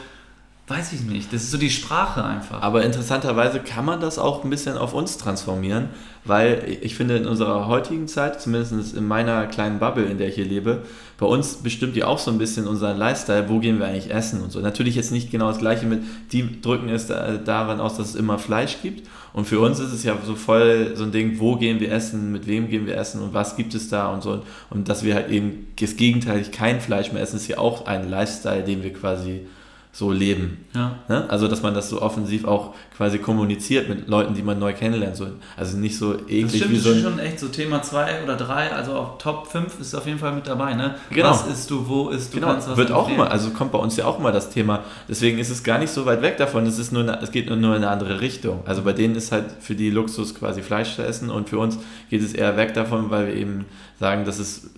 [0.68, 2.64] weiß ich nicht, das ist so die Sprache einfach.
[2.64, 5.90] Aber interessanterweise kann man das auch ein bisschen auf uns transformieren,
[6.24, 10.36] weil ich finde, in unserer heutigen Zeit, zumindest in meiner kleinen Bubble, in der ich
[10.36, 10.82] hier lebe,
[11.20, 14.42] bei uns bestimmt ja auch so ein bisschen unseren Lifestyle, wo gehen wir eigentlich essen
[14.42, 14.60] und so.
[14.60, 16.02] Natürlich jetzt nicht genau das Gleiche mit,
[16.32, 19.08] die drücken es da, daran aus, dass es immer Fleisch gibt.
[19.34, 22.32] Und für uns ist es ja so voll so ein Ding, wo gehen wir essen,
[22.32, 24.42] mit wem gehen wir essen und was gibt es da und so.
[24.72, 28.10] Und dass wir halt eben das Gegenteil kein Fleisch mehr essen, ist ja auch ein
[28.10, 29.42] Lifestyle, den wir quasi
[29.96, 30.66] so leben.
[30.74, 31.00] ja.
[31.08, 31.24] Ne?
[31.30, 35.16] Also, dass man das so offensiv auch quasi kommuniziert mit Leuten, die man neu kennenlernt.
[35.16, 37.04] So, also nicht so Das eklig stimmt, wie das so ist ein.
[37.04, 40.34] schon echt so Thema 2 oder 3, also auf Top 5 ist auf jeden Fall
[40.34, 40.96] mit dabei, ne?
[41.12, 41.30] Genau.
[41.30, 43.78] Was isst du, wo isst du, Genau, kannst was wird auch immer, also kommt bei
[43.78, 44.84] uns ja auch immer das Thema.
[45.08, 46.66] Deswegen ist es gar nicht so weit weg davon.
[46.66, 48.64] Es, ist nur eine, es geht nur in eine andere Richtung.
[48.66, 51.78] Also bei denen ist halt für die Luxus quasi Fleisch zu essen und für uns
[52.10, 53.64] geht es eher weg davon, weil wir eben
[53.98, 54.72] sagen, das ist,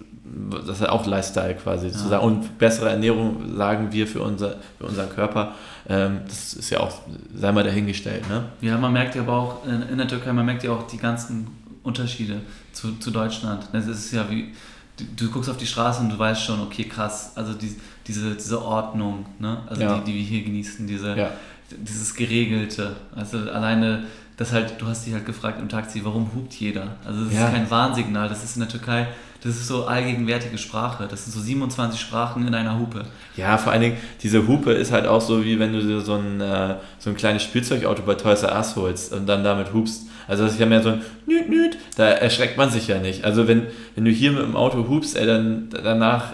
[0.67, 2.09] das ist auch Lifestyle quasi zu Ja.
[2.09, 2.25] sagen.
[2.25, 5.53] Und bessere Ernährung sagen wir für, unser, für unseren Körper.
[5.89, 6.91] Ähm, das ist ja auch,
[7.35, 8.27] sei mal dahingestellt.
[8.29, 8.45] Ne?
[8.61, 11.47] Ja, man merkt ja aber auch in, der Türkei, man merkt ja auch die ganzen
[11.83, 12.41] Unterschiede
[12.73, 13.67] zu, zu Deutschland.
[13.71, 14.53] Das ist ja wie,
[14.97, 18.35] du, du guckst auf die Straße und du weißt schon, okay, krass, also die, diese,
[18.35, 19.59] diese Ordnung, ne?
[19.67, 19.97] also Ja.
[19.99, 21.29] die, die wir hier genießen, diese, Ja.
[21.71, 22.95] dieses Geregelte.
[23.15, 24.03] Also alleine,
[24.35, 26.95] das halt, du hast dich halt gefragt im Taxi, warum hupt jeder?
[27.05, 27.47] Also das Ja.
[27.47, 29.07] ist kein Warnsignal, das ist in der Türkei,
[29.43, 31.07] das ist so allgegenwärtige Sprache.
[31.09, 33.03] Das sind so 27 Sprachen in einer Hupe.
[33.35, 36.15] Ja, vor allen Dingen, diese Hupe ist halt auch so, wie wenn du dir so
[36.15, 40.07] ein, äh, so ein kleines Spielzeugauto bei Toys R Us holst und dann damit hupst.
[40.27, 43.23] Also das ist ja mehr so ein Nüt, Nüt, da erschreckt man sich ja nicht.
[43.23, 46.33] Also wenn, wenn du hier mit dem Auto hupst, ey, dann danach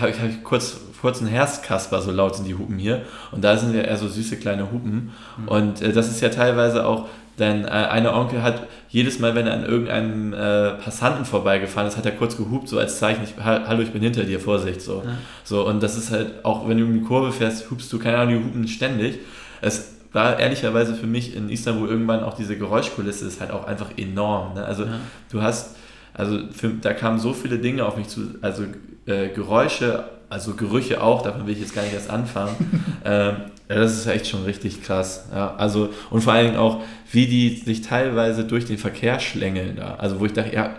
[0.00, 3.02] habe ich, hab ich kurz kurzen Herstkasper, so laut sind die Hupen hier.
[3.32, 5.10] Und da sind ja eher so süße kleine Hupen.
[5.36, 5.48] Mhm.
[5.48, 7.08] Und äh, das ist ja teilweise auch,
[7.38, 11.96] denn äh, eine Onkel hat jedes Mal, wenn er an irgendeinem äh, Passanten vorbeigefahren ist,
[11.96, 14.82] hat er kurz gehupt, so als Zeichen, ich, hallo, ich bin hinter dir, Vorsicht.
[14.82, 15.02] So.
[15.04, 15.16] Ja.
[15.44, 15.66] so.
[15.66, 18.38] Und das ist halt, auch wenn du um die Kurve fährst, hupst du, keine Ahnung,
[18.38, 19.20] die hupen ständig.
[19.62, 23.96] Es war ehrlicherweise für mich in Istanbul irgendwann auch diese Geräuschkulisse ist halt auch einfach
[23.96, 24.54] enorm.
[24.54, 24.64] Ne?
[24.64, 25.00] Also ja.
[25.30, 25.76] du hast,
[26.12, 28.64] also für, da kamen so viele Dinge auf mich zu, also
[29.06, 32.56] äh, Geräusche, also Gerüche auch, davon will ich jetzt gar nicht erst anfangen.
[33.04, 33.36] ähm,
[33.68, 35.26] ja, das ist echt schon richtig krass.
[35.30, 39.76] Ja, also, und vor allen Dingen auch, wie die sich teilweise durch den Verkehr schlängeln
[39.76, 39.96] da.
[39.96, 40.76] Also wo ich dachte, ja,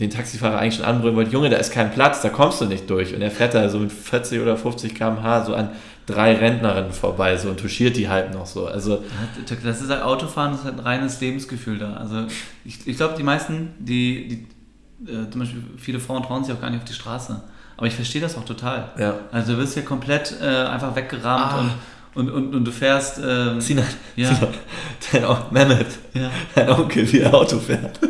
[0.00, 2.90] den Taxifahrer eigentlich schon anbrüllen wollte, Junge, da ist kein Platz, da kommst du nicht
[2.90, 3.14] durch.
[3.14, 5.70] Und er fährt da so mit 40 oder 50 km/h so an
[6.06, 8.66] drei Rentnerinnen vorbei so und touchiert die halt noch so.
[8.66, 9.04] Also
[9.62, 11.94] das ist halt Autofahren, das ist halt ein reines Lebensgefühl da.
[11.94, 12.26] Also
[12.64, 14.46] ich, ich glaube, die meisten, die,
[15.06, 17.40] die äh, zum Beispiel viele Frauen trauen sich auch gar nicht auf die Straße.
[17.76, 18.90] Aber ich verstehe das auch total.
[18.98, 19.14] Ja.
[19.32, 21.58] Also du wirst ja komplett äh, einfach weggerammt ah.
[21.60, 21.70] und
[22.14, 23.18] und, und, und du fährst.
[23.18, 24.34] Ähm, Sinan, ja.
[24.34, 24.54] Sinan,
[25.12, 26.30] dein Onkel, Mehmet, ja.
[26.54, 27.98] dein Onkel, wie er Auto fährt.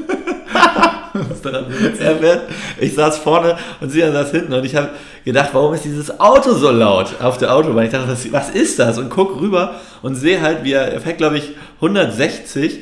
[2.01, 2.51] er fährt,
[2.81, 4.91] ich saß vorne und sie saß hinten und ich habe
[5.25, 7.85] gedacht, warum ist dieses Auto so laut auf der Autobahn?
[7.85, 8.99] Ich dachte, was, was ist das?
[8.99, 12.81] Und guck rüber und sehe halt, wie er, er fährt, glaube ich, 160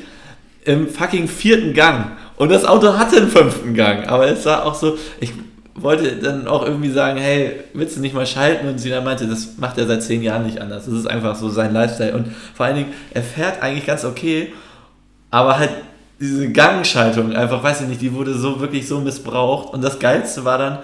[0.63, 2.11] im fucking vierten Gang.
[2.37, 4.07] Und das Auto hatte einen fünften Gang.
[4.07, 5.33] Aber es war auch so, ich
[5.75, 8.67] wollte dann auch irgendwie sagen, hey, willst du nicht mal schalten?
[8.67, 10.85] Und sie dann meinte, das macht er seit zehn Jahren nicht anders.
[10.85, 12.13] Das ist einfach so sein Lifestyle.
[12.13, 14.51] Und vor allen Dingen, er fährt eigentlich ganz okay,
[15.29, 15.71] aber halt
[16.19, 19.73] diese Gangschaltung einfach, weiß ich nicht, die wurde so wirklich so missbraucht.
[19.73, 20.79] Und das Geilste war dann,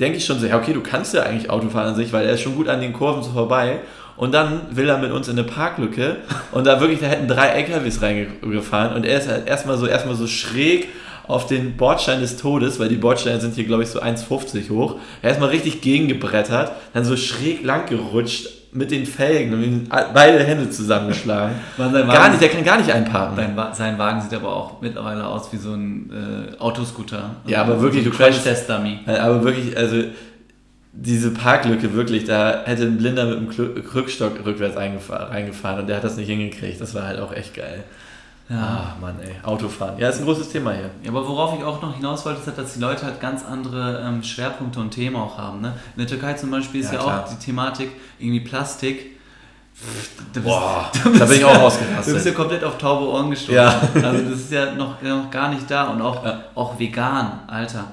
[0.00, 2.26] denke ich schon so, ja, okay, du kannst ja eigentlich Auto fahren an sich, weil
[2.26, 3.80] er ist schon gut an den Kurven so vorbei.
[4.16, 6.16] Und dann will er mit uns in eine Parklücke
[6.52, 10.14] und da wirklich, da hätten drei LKWs reingefahren und er ist halt erstmal so, erstmal
[10.14, 10.88] so schräg
[11.28, 14.96] auf den Bordstein des Todes, weil die Bordsteine sind hier, glaube ich, so 1,50 hoch.
[15.22, 20.42] Er ist mal richtig gegengebrettert, dann so schräg lang gerutscht mit den Felgen und beide
[20.42, 21.56] Hände zusammengeschlagen.
[21.76, 23.36] gar nicht, der kann gar nicht einparken.
[23.36, 27.36] Sein, sein, Wagen sieht aber auch mittlerweile aus wie so ein äh, Autoscooter.
[27.46, 29.00] Ja, aber wirklich, so du Crash-Test-Dummy.
[29.06, 30.04] Aber wirklich, also
[30.92, 36.04] diese Parklücke wirklich, da hätte ein Blinder mit einem Rückstock rückwärts reingefahren und der hat
[36.04, 36.80] das nicht hingekriegt.
[36.80, 37.84] Das war halt auch echt geil.
[38.52, 38.96] Ja.
[39.00, 39.34] Mann, ey.
[39.42, 39.98] Autofahren.
[39.98, 40.90] Ja, ist ein großes Thema hier.
[41.02, 43.44] Ja, aber worauf ich auch noch hinaus wollte, ist halt, dass die Leute halt ganz
[43.44, 45.60] andere ähm, Schwerpunkte und Themen auch haben.
[45.62, 45.72] Ne?
[45.96, 49.12] In der Türkei zum Beispiel ist ja, ja auch die Thematik irgendwie Plastik.
[50.34, 52.08] Du bist, Boah, bist, da bin ich auch ausgerastet.
[52.08, 53.54] Du bist ja komplett auf taube Ohren gestoßen.
[53.54, 53.80] Ja.
[53.94, 56.44] Also das ist ja noch, noch gar nicht da und auch, ja.
[56.54, 57.84] auch vegan, Alter.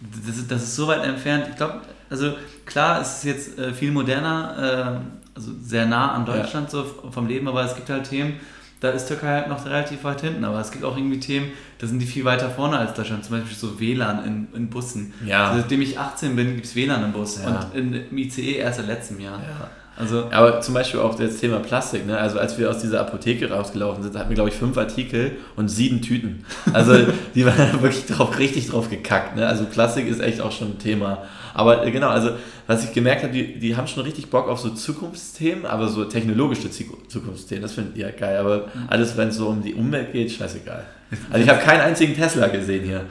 [0.00, 1.46] Das ist, das ist so weit entfernt.
[1.50, 2.34] Ich glaube, also
[2.66, 6.80] klar, es ist jetzt äh, viel moderner, äh, also sehr nah an Deutschland ja.
[6.80, 8.38] so vom Leben, aber es gibt halt Themen,
[8.82, 10.44] da ist Türkei halt noch relativ weit hinten.
[10.44, 13.24] Aber es gibt auch irgendwie Themen, da sind die viel weiter vorne als Deutschland.
[13.24, 15.14] Zum Beispiel so WLAN in, in Bussen.
[15.24, 15.50] Ja.
[15.50, 17.40] Also, seitdem ich 18 bin, gibt es WLAN im Bus.
[17.42, 17.48] Ja.
[17.48, 19.38] Und in, im ICE erst seit letztem Jahr.
[19.38, 19.70] Ja.
[19.96, 22.06] Also, aber zum Beispiel auch das Thema Plastik.
[22.06, 22.18] Ne?
[22.18, 25.68] Also als wir aus dieser Apotheke rausgelaufen sind, hatten wir glaube ich fünf Artikel und
[25.68, 26.44] sieben Tüten.
[26.72, 26.94] Also
[27.34, 29.36] die waren wirklich drauf, richtig drauf gekackt.
[29.36, 29.46] Ne?
[29.46, 31.18] Also Plastik ist echt auch schon ein Thema.
[31.54, 32.30] Aber äh, genau, also
[32.66, 36.04] was ich gemerkt habe, die, die haben schon richtig Bock auf so Zukunftsthemen, aber so
[36.04, 38.36] technologische Zukunftsthemen, das finde ich ja geil.
[38.38, 38.88] Aber mhm.
[38.88, 40.84] alles, wenn es so um die Umwelt geht, scheißegal.
[41.30, 43.04] Also ich habe keinen einzigen Tesla gesehen hier.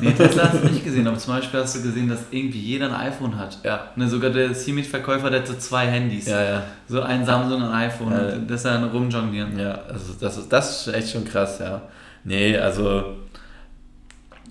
[0.00, 2.86] Nee, Tesla hast du nicht gesehen, aber zum Beispiel hast du gesehen, dass irgendwie jeder
[2.86, 3.58] ein iPhone hat.
[3.64, 3.90] Ja.
[3.96, 6.26] Ne, sogar der Siemens-Verkäufer, der hat so zwei Handys.
[6.26, 6.62] Ja, ja.
[6.86, 8.12] So ein Samsung und ein iPhone.
[8.12, 8.34] Ja.
[8.36, 9.58] Und das ist dann rumjonglieren.
[9.58, 11.82] Ja, also das ist, das ist echt schon krass, ja.
[12.22, 13.16] Nee, also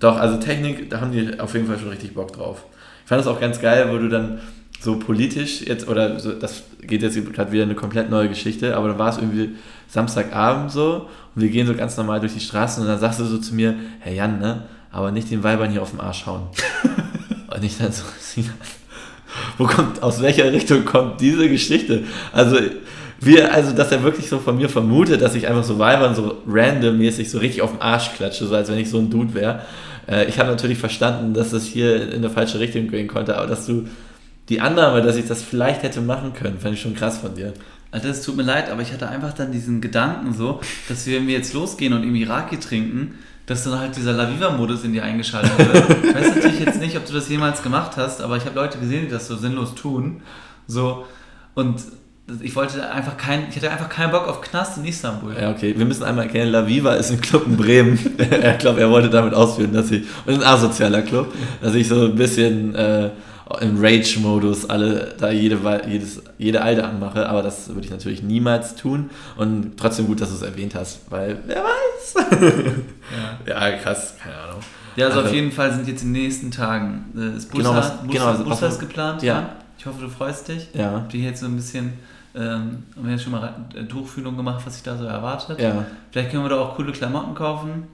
[0.00, 2.64] doch, also Technik, da haben die auf jeden Fall schon richtig Bock drauf.
[3.08, 4.38] Ich fand das auch ganz geil, wo du dann
[4.80, 8.88] so politisch jetzt, oder so, das geht jetzt gerade wieder eine komplett neue Geschichte, aber
[8.88, 9.56] dann war es irgendwie
[9.88, 13.24] Samstagabend so und wir gehen so ganz normal durch die Straßen und dann sagst du
[13.24, 16.48] so zu mir, Herr Jan, ne, aber nicht den Weibern hier auf den Arsch hauen.
[17.56, 18.04] und ich dann so,
[19.56, 22.04] wo kommt, aus welcher Richtung kommt diese Geschichte?
[22.34, 22.58] Also,
[23.20, 26.42] wir, also, dass er wirklich so von mir vermutet, dass ich einfach so Weibern so
[26.46, 29.62] randommäßig so richtig auf den Arsch klatsche, so als wenn ich so ein Dude wäre.
[30.08, 33.46] Äh, ich habe natürlich verstanden, dass es hier in eine falsche Richtung gehen konnte, aber
[33.46, 33.86] dass du
[34.48, 37.52] die Annahme, dass ich das vielleicht hätte machen können, fand ich schon krass von dir.
[37.90, 41.18] Also es tut mir leid, aber ich hatte einfach dann diesen Gedanken so, dass wir,
[41.18, 43.14] wenn wir jetzt losgehen und im Iraki trinken,
[43.46, 46.04] dass dann halt dieser Laviva-Modus in dir eingeschaltet wird.
[46.04, 48.78] ich weiß natürlich jetzt nicht, ob du das jemals gemacht hast, aber ich habe Leute
[48.78, 50.20] gesehen, die das so sinnlos tun.
[50.66, 51.06] So,
[51.54, 51.80] und
[52.42, 55.34] ich wollte einfach kein, ich hatte einfach keinen Bock auf Knast in Istanbul.
[55.40, 55.74] Ja, okay.
[55.76, 57.98] Wir müssen einmal erkennen, La Viva ist ein Club in Bremen.
[58.18, 62.04] ich glaube, er wollte damit ausführen, dass ich, und ein asozialer Club, dass ich so
[62.04, 63.10] ein bisschen äh,
[63.60, 65.58] im Rage-Modus alle da jede,
[65.88, 70.28] jedes, jede Alte anmache, aber das würde ich natürlich niemals tun und trotzdem gut, dass
[70.28, 72.14] du es erwähnt hast, weil wer weiß.
[73.46, 73.68] ja.
[73.70, 74.60] ja, krass, keine Ahnung.
[74.96, 77.70] Ja, also, also auf jeden Fall sind jetzt in den nächsten Tagen, äh, ist Bursa,
[77.70, 79.22] genau, was, genau, Bursa ist geplant?
[79.22, 79.34] Ja.
[79.34, 80.68] ja Ich hoffe, du freust dich.
[80.74, 81.06] Ja.
[81.10, 81.94] Dir jetzt so ein bisschen,
[82.38, 85.60] ähm, haben wir jetzt schon mal äh, Tuchfühlung gemacht, was sich da so erwartet.
[85.60, 85.84] Ja.
[86.12, 87.88] Vielleicht können wir da auch coole Klamotten kaufen.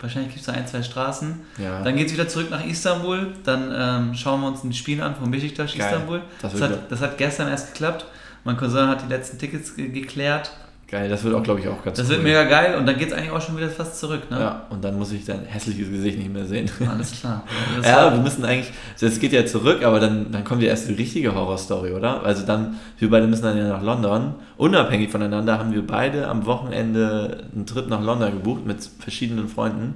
[0.00, 1.40] Wahrscheinlich gibt es da ein, zwei Straßen.
[1.56, 1.82] Ja.
[1.82, 3.32] Dann geht es wieder zurück nach Istanbul.
[3.44, 5.74] Dann ähm, schauen wir uns ein Spiel an von Besiktas.
[5.74, 6.22] Istanbul.
[6.42, 8.04] Das Das hat, das hat gestern erst geklappt.
[8.42, 10.50] Mein Cousin hat die letzten Tickets ge geklärt.
[10.94, 12.12] Geil, das wird auch, glaube ich, auch ganz Das cool.
[12.12, 14.30] wird mega geil und dann geht es eigentlich auch schon wieder fast zurück.
[14.30, 14.38] Ne?
[14.38, 16.70] Ja, und dann muss ich dein hässliches Gesicht nicht mehr sehen.
[16.88, 17.42] Alles klar.
[17.82, 20.92] Ja, wir müssen eigentlich, es geht ja zurück, aber dann, dann kommt ja erst die
[20.92, 22.22] richtige Horrorstory, oder?
[22.22, 24.36] Also dann, wir beide müssen dann ja nach London.
[24.56, 29.94] Unabhängig voneinander haben wir beide am Wochenende einen Trip nach London gebucht mit verschiedenen Freunden,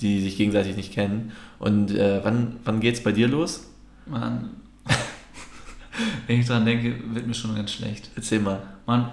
[0.00, 1.32] die sich gegenseitig nicht kennen.
[1.58, 3.70] Und äh, wann, wann geht's bei dir los?
[4.04, 4.50] Mann.
[6.26, 8.10] Wenn ich dran denke, wird mir schon ganz schlecht.
[8.14, 8.60] Erzähl mal.
[8.84, 9.08] Mann,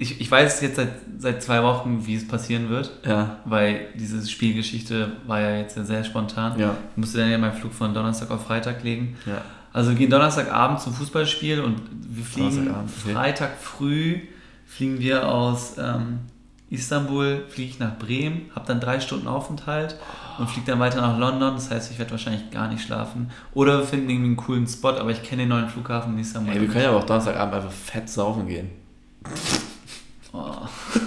[0.00, 0.88] ich, ich weiß jetzt seit,
[1.18, 6.02] seit zwei Wochen, wie es passieren wird, Ja, weil diese Spielgeschichte war ja jetzt sehr
[6.04, 6.58] spontan.
[6.58, 9.16] ja, Ich musste dann ja meinen Flug von Donnerstag auf Freitag legen.
[9.26, 9.42] ja.
[9.72, 12.68] Also wir gehen Donnerstagabend zum Fußballspiel und wir fliegen.
[13.12, 14.18] Freitag früh
[14.66, 16.18] fliegen wir aus ähm,
[16.70, 19.94] Istanbul, fliege ich nach Bremen, habe dann drei Stunden Aufenthalt
[20.38, 21.54] und fliege dann weiter nach London.
[21.54, 23.30] Das heißt, ich werde wahrscheinlich gar nicht schlafen.
[23.54, 26.52] Oder wir finden irgendwie einen coolen Spot, aber ich kenne den neuen Flughafen in Istanbul.
[26.52, 28.70] Ey, wir können ja auch Donnerstagabend einfach fett saufen gehen.
[30.32, 30.52] Oh.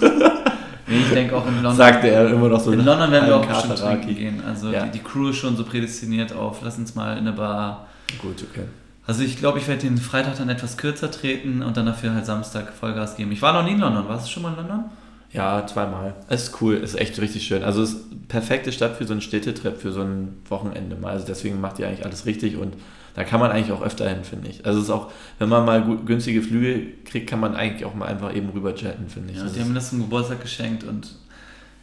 [0.86, 1.76] Ich denke auch in London.
[1.76, 2.70] Sagte er immer noch so.
[2.70, 4.02] in London werden wir auch bestimmt Kateraki.
[4.04, 4.42] trinken gehen.
[4.46, 4.84] Also Ja.
[4.84, 7.86] die, die Crew ist schon so prädestiniert auf, lass uns mal in eine Bar.
[8.20, 8.64] Gut, okay.
[9.06, 12.26] Also ich glaube, ich werde den Freitag dann etwas kürzer treten und dann dafür halt
[12.26, 13.32] Samstag Vollgas geben.
[13.32, 14.06] Ich war noch nie in London.
[14.08, 14.84] Warst du schon mal in London?
[15.32, 16.14] Ja, zweimal.
[16.28, 17.64] Es ist cool, es ist echt richtig schön.
[17.64, 21.12] Also es ist eine perfekte Stadt für so einen Städtetrip, für so ein Wochenende mal.
[21.12, 22.74] Also deswegen macht ihr eigentlich alles richtig und
[23.14, 24.64] da kann man eigentlich auch öfter hin, finde ich.
[24.66, 27.94] Also es ist auch, wenn man mal gut, günstige Flüge kriegt, kann man eigentlich auch
[27.94, 29.38] mal einfach eben rüber jetten, finde ich.
[29.38, 31.14] Ja, Das die haben mir das zum Geburtstag geschenkt und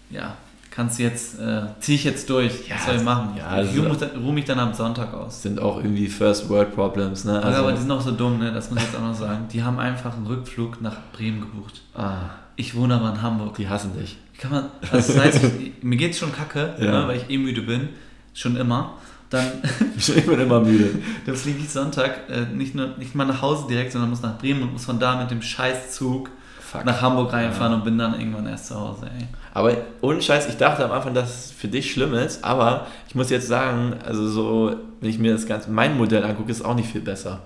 [0.09, 0.35] ja,
[0.71, 2.67] kannst du jetzt, äh, zieh ich jetzt durch.
[2.67, 3.29] Ja, Was soll ich machen?
[3.37, 5.41] ja, ich also- ruhe mich, dann- ruhe mich dann am Sonntag aus.
[5.41, 7.41] sind auch irgendwie First World Problems, ne?
[7.41, 8.51] Also, aber die sind auch so dumm, ne?
[8.51, 9.45] das muss ich jetzt auch noch sagen.
[9.53, 11.81] Die haben einfach einen Rückflug nach Bremen gebucht.
[11.95, 13.55] ah, Ich wohne aber in Hamburg.
[13.55, 14.17] die hassen dich.
[14.37, 17.01] Kann man, also das heißt, ich, mir geht's schon kacke, Ja.
[17.03, 17.89] ne, weil ich eh müde bin.
[18.33, 18.93] Schon immer.
[19.31, 19.47] Dann,
[19.97, 20.99] Ich bin immer müde.
[21.25, 24.37] dann fliege ich Sonntag äh, nicht, nur, nicht mal nach Hause direkt, sondern muss nach
[24.37, 26.29] Bremen und muss von da mit dem Scheißzug
[26.59, 26.85] Fuck.
[26.85, 29.25] nach Hamburg reinfahren und bin dann irgendwann erst zu Hause, ey.
[29.53, 33.15] Aber ohne Scheiß, ich dachte am Anfang, dass es für dich schlimm ist, aber ich
[33.15, 36.65] muss jetzt sagen, also so, wenn ich mir das ganze, mein Modell angucke, ist es
[36.65, 37.41] auch nicht viel besser.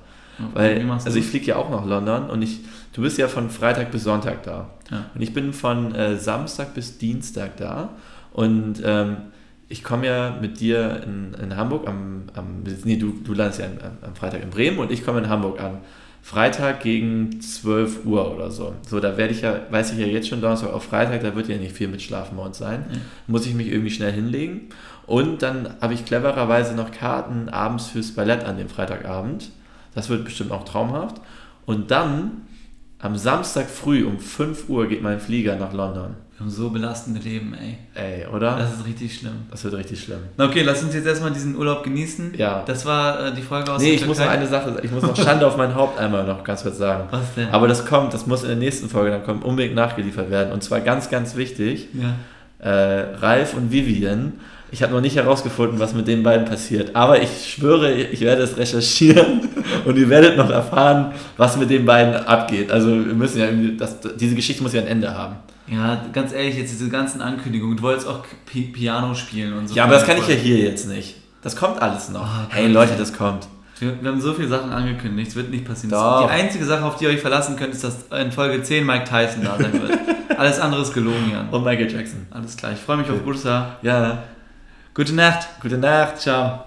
[0.53, 2.59] Weil, also ich fliege ja auch nach London und ich,
[2.93, 4.69] du bist ja von Freitag bis Sonntag da.
[4.91, 5.05] Ja.
[5.15, 7.89] Und ich bin von äh, Samstag bis Dienstag da.
[8.33, 9.17] Und ähm,
[9.67, 13.65] ich komme ja mit dir in, in Hamburg am, am nee, du, du landest ja
[13.65, 15.79] am, am Freitag in Bremen und ich komme in Hamburg an.
[16.21, 18.73] Freitag gegen 12 Uhr oder so.
[18.87, 21.47] So, da werde ich ja, weiß ich ja jetzt schon Donnerstag auf Freitag, da wird
[21.47, 22.85] ja nicht viel mit Schlafen bei uns sein.
[22.91, 22.97] Ja.
[23.27, 24.69] Muss ich mich irgendwie schnell hinlegen.
[25.05, 29.51] Und dann habe ich clevererweise noch Karten abends fürs Ballett an dem Freitagabend.
[29.93, 31.21] Das wird bestimmt auch traumhaft.
[31.67, 32.47] Und dann
[32.97, 36.15] am Samstag früh um 5 Uhr geht mein Flieger nach London.
[36.37, 37.77] Wir haben so belastende Leben, ey.
[37.95, 38.57] Ey, oder?
[38.57, 39.35] Das ist richtig schlimm.
[39.49, 40.19] Das wird richtig schlimm.
[40.35, 42.33] Na okay, lass uns jetzt erstmal diesen Urlaub genießen.
[42.37, 42.61] Ja.
[42.65, 44.39] Das war äh, die Folge aus Nee, der ich muss noch Türkei.
[44.39, 47.05] eine Sache, ich muss noch Schande auf mein Haupt einmal noch ganz kurz sagen.
[47.09, 47.47] Was denn?
[47.51, 50.51] Aber das kommt, das muss in der nächsten Folge dann kommen, unbedingt nachgeliefert werden.
[50.51, 52.69] Und zwar ganz, ganz wichtig, ja.
[52.69, 54.33] äh, Ralf und Vivian.
[54.71, 56.97] Ich habe noch nicht herausgefunden, was mit den beiden passiert.
[56.97, 59.47] Aber ich schwöre, ich werde es recherchieren
[59.85, 62.71] und ihr werdet noch erfahren, was mit den beiden abgeht.
[62.71, 65.37] Also wir müssen ja irgendwie, das, diese Geschichte muss ja ein Ende haben.
[65.67, 67.77] Ja, ganz ehrlich, jetzt diese ganzen Ankündigungen.
[67.77, 69.75] Du wolltest auch Pi Piano spielen und so.
[69.75, 71.15] Ja, aber das kann ich ja hier jetzt nicht.
[71.41, 72.21] Das kommt alles noch.
[72.21, 72.67] Oh, hey.
[72.67, 73.47] Leute, das kommt.
[73.79, 75.91] Wir, wir haben so viele Sachen angekündigt, es wird nicht passieren.
[75.91, 76.23] Doch.
[76.25, 79.03] Die einzige Sache, auf die ihr euch verlassen könnt, ist, dass in Folge 10 Mike
[79.03, 79.99] Tyson da sein wird.
[80.37, 81.49] Alles andere ist gelogen, Jan.
[81.49, 82.25] Und Michael Jackson.
[82.31, 83.75] Alles klar, ich freue mich auf Bursa.
[83.81, 84.23] Ja,
[84.93, 85.47] Gute Nacht.
[85.61, 86.21] gute Nacht.
[86.21, 86.63] Ciao.